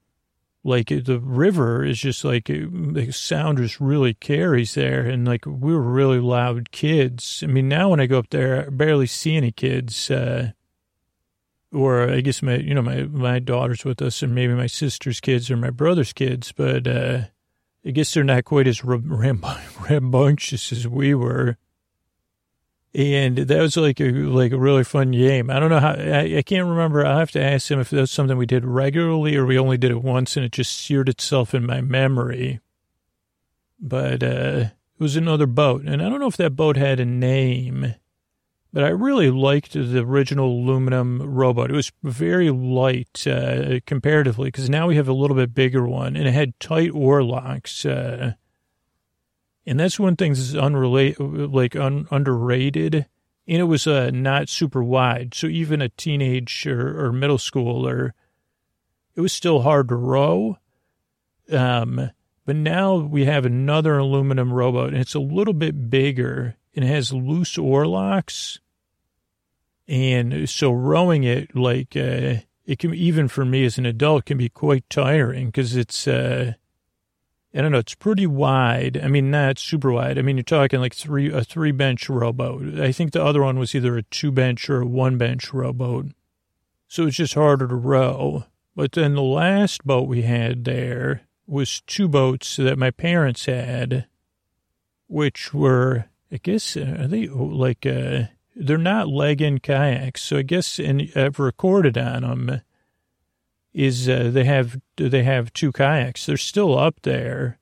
[0.63, 5.01] like the river is just like the sound just really carries there.
[5.07, 7.41] And like we were really loud kids.
[7.43, 10.51] I mean, now when I go up there, I barely see any kids, uh,
[11.73, 15.19] or I guess my, you know, my, my daughter's with us and maybe my sister's
[15.19, 17.21] kids or my brother's kids, but, uh,
[17.85, 21.57] I guess they're not quite as rambunctious as we were.
[22.93, 25.49] And that was like a, like a really fun game.
[25.49, 27.05] I don't know how, I, I can't remember.
[27.05, 29.91] I'll have to ask him if that's something we did regularly or we only did
[29.91, 32.59] it once and it just seared itself in my memory.
[33.79, 35.83] But, uh, it was another boat.
[35.83, 37.93] And I don't know if that boat had a name.
[38.73, 41.71] But I really liked the original aluminum rowboat.
[41.71, 46.15] It was very light uh, comparatively because now we have a little bit bigger one
[46.15, 47.85] and it had tight oar locks.
[47.85, 48.33] Uh,
[49.65, 53.05] and that's one thing that's unrelated, like un, underrated.
[53.47, 55.33] And it was uh, not super wide.
[55.33, 58.11] So even a teenage or, middle schooler,
[59.15, 60.57] it was still hard to row.
[61.49, 62.11] Um,
[62.45, 66.89] but now we have another aluminum rowboat and it's a little bit bigger and it
[66.89, 68.59] has loose oar locks.
[69.87, 74.37] And so rowing it, like, uh, it can, even for me as an adult, can
[74.37, 76.53] be quite tiring because it's, uh,
[77.55, 79.01] I don't know, it's pretty wide.
[79.03, 80.19] I mean, not super wide.
[80.19, 82.79] I mean, you're talking like three, a three bench rowboat.
[82.79, 86.11] I think the other one was either a two bench or a one bench rowboat.
[86.87, 88.45] So it's just harder to row.
[88.75, 94.05] But then the last boat we had there was two boats that my parents had,
[95.07, 98.23] which were I guess uh, are they like uh,
[98.55, 100.21] they're not leg in kayaks.
[100.21, 102.61] So I guess and I've recorded on them
[103.73, 106.25] is uh, they have they have two kayaks.
[106.25, 107.59] They're still up there,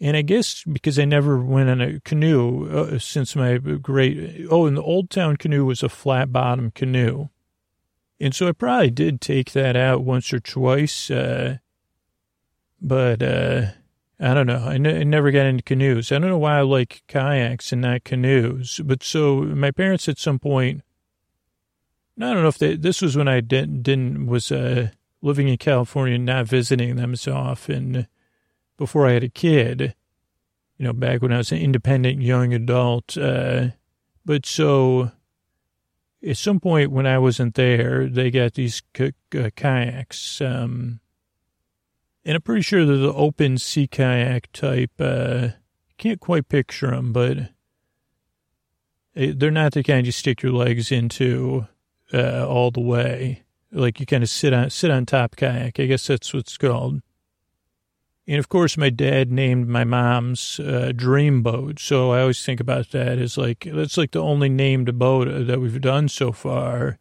[0.00, 4.66] and I guess because I never went on a canoe uh, since my great oh,
[4.66, 7.28] and the Old Town canoe was a flat bottom canoe,
[8.20, 11.58] and so I probably did take that out once or twice, uh,
[12.80, 13.22] but.
[14.22, 14.64] I don't know.
[14.64, 16.12] I, n- I never got into canoes.
[16.12, 18.80] I don't know why I like kayaks and not canoes.
[18.84, 20.82] But so my parents at some point,
[22.18, 24.90] I don't know if they, this was when I didn't, didn't was uh,
[25.22, 28.06] living in California, and not visiting them so often
[28.76, 29.94] before I had a kid,
[30.78, 33.18] you know, back when I was an independent young adult.
[33.18, 33.70] Uh,
[34.24, 35.10] But so
[36.24, 40.40] at some point when I wasn't there, they got these k- uh, kayaks.
[40.40, 41.00] Um,
[42.24, 44.92] and I'm pretty sure they're the open sea kayak type.
[44.98, 45.48] Uh,
[45.98, 47.50] can't quite picture them, but
[49.14, 51.66] they're not the kind you stick your legs into
[52.12, 53.42] uh, all the way.
[53.70, 55.80] Like you kind of sit on sit on top kayak.
[55.80, 57.00] I guess that's what's called.
[58.26, 61.80] And of course, my dad named my mom's uh, dream boat.
[61.80, 65.42] So I always think about that as like, that's like the only named boat uh,
[65.42, 66.98] that we've done so far.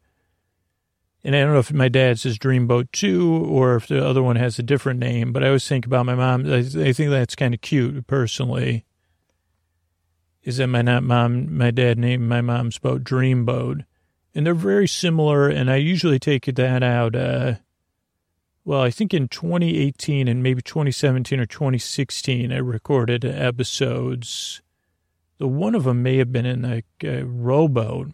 [1.23, 4.23] And I don't know if my dad's his dream boat too, or if the other
[4.23, 6.51] one has a different name, but I always think about my mom.
[6.51, 8.85] I, think that's kind of cute personally.
[10.43, 13.83] Is that my not mom, my dad named my mom's boat Dream Boat.
[14.33, 15.47] And they're very similar.
[15.47, 17.55] And I usually take that out, uh,
[18.63, 24.61] well, I think in 2018 and maybe 2017 or 2016, I recorded episodes.
[25.37, 28.11] The one of them may have been in a rowboat,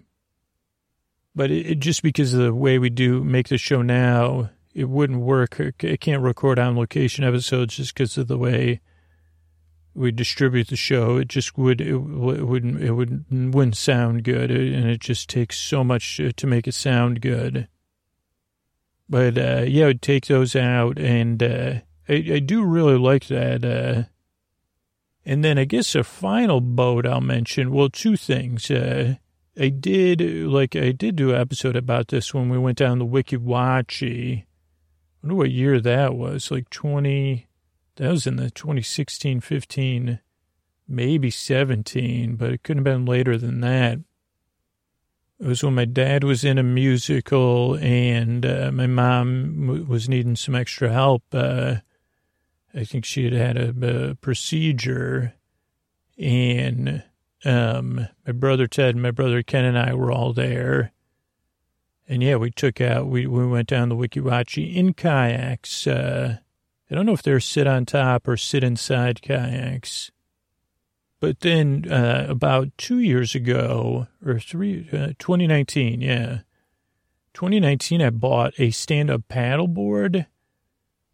[1.37, 4.89] but it, it, just because of the way we do make the show now, it
[4.89, 5.61] wouldn't work.
[5.61, 8.81] I can't record on location episodes just because of the way
[9.93, 11.17] we distribute the show.
[11.17, 15.83] It just would it, wouldn't it would wouldn't sound good, and it just takes so
[15.83, 17.67] much to make it sound good.
[19.07, 21.73] But uh, yeah, I would take those out, and uh,
[22.09, 23.63] I, I, do really like that.
[23.63, 24.09] Uh,
[25.23, 27.71] and then I guess a final boat I'll mention.
[27.71, 28.71] Well, two things.
[28.71, 29.15] Uh,
[29.59, 33.05] I did like I did do an episode about this when we went down the
[33.05, 34.41] Weeki Wachee.
[34.41, 34.45] I
[35.23, 36.51] wonder what year that was.
[36.51, 37.47] Like twenty.
[37.95, 40.19] That was in the 2016, 15,
[40.87, 43.97] maybe 17, but it couldn't have been later than that.
[45.39, 50.35] It was when my dad was in a musical and uh, my mom was needing
[50.35, 51.23] some extra help.
[51.33, 51.77] Uh,
[52.71, 55.33] I think she had had a, a procedure,
[56.19, 57.03] and
[57.47, 60.91] um, my brother Ted, and my brother Ken, and I were all there.
[62.07, 65.87] And yeah, we took out, we, we went down the Weeki Wachee in kayaks.
[65.87, 66.37] Uh,
[66.89, 70.11] I don't know if they're sit on top or sit inside kayaks.
[71.19, 76.39] But then uh, about two years ago, or three, uh, 2019, yeah.
[77.33, 80.27] 2019, I bought a stand-up paddleboard.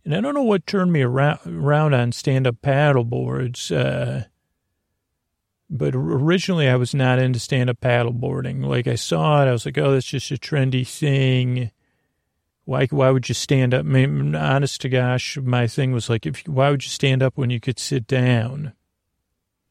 [0.05, 3.71] And I don't know what turned me around, around on stand-up paddleboards.
[3.75, 4.25] Uh,
[5.73, 8.63] but originally, I was not into stand-up paddleboarding.
[8.63, 11.71] Like, I saw it, I was like, oh, that's just a trendy thing.
[12.65, 13.79] Why, why would you stand up?
[13.79, 17.37] I mean, honest to gosh, my thing was like, if why would you stand up
[17.37, 18.73] when you could sit down?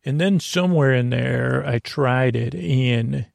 [0.05, 2.53] And then somewhere in there, I tried it.
[2.57, 3.26] And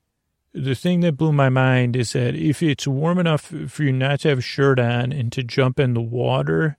[0.54, 4.20] the thing that blew my mind is that if it's warm enough for you not
[4.20, 6.78] to have a shirt on and to jump in the water,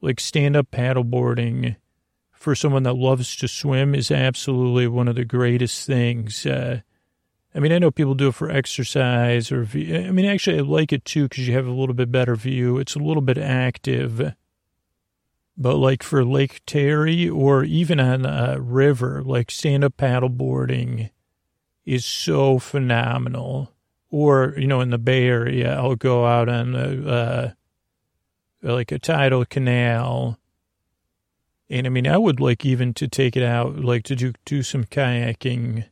[0.00, 1.76] like stand up paddleboarding
[2.46, 6.46] for someone that loves to swim is absolutely one of the greatest things.
[6.46, 6.80] Uh,
[7.52, 10.92] I mean, I know people do it for exercise or, I mean, actually, I like
[10.92, 12.78] it too because you have a little bit better view.
[12.78, 14.32] It's a little bit active.
[15.56, 21.10] But like for Lake Terry or even on a river, like stand up paddleboarding
[21.84, 23.72] is so phenomenal.
[24.08, 27.50] Or, you know, in the Bay Area, I'll go out on a, uh,
[28.62, 30.38] like a tidal canal.
[31.68, 34.62] And I mean, I would like even to take it out, like to do, do
[34.62, 35.86] some kayaking,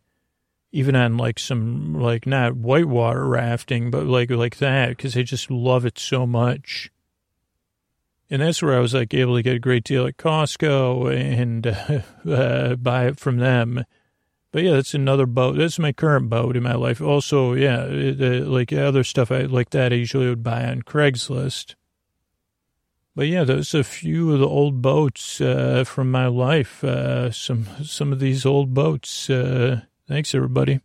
[0.70, 5.50] even on like some, like not whitewater rafting, but like, like that, because I just
[5.50, 6.90] love it so much.
[8.30, 11.66] And that's where I was like able to get a great deal at Costco and
[11.66, 12.00] uh,
[12.30, 13.84] uh, buy it from them.
[14.54, 15.56] But yeah, that's another boat.
[15.56, 17.00] That's my current boat in my life.
[17.00, 20.82] Also, yeah, it, uh, like other stuff I like that I usually would buy on
[20.82, 21.74] Craigslist.
[23.16, 26.82] But yeah, those are a few of the old boats uh, from my life.
[26.82, 29.30] Uh, some some of these old boats.
[29.30, 30.80] Uh, thanks, everybody.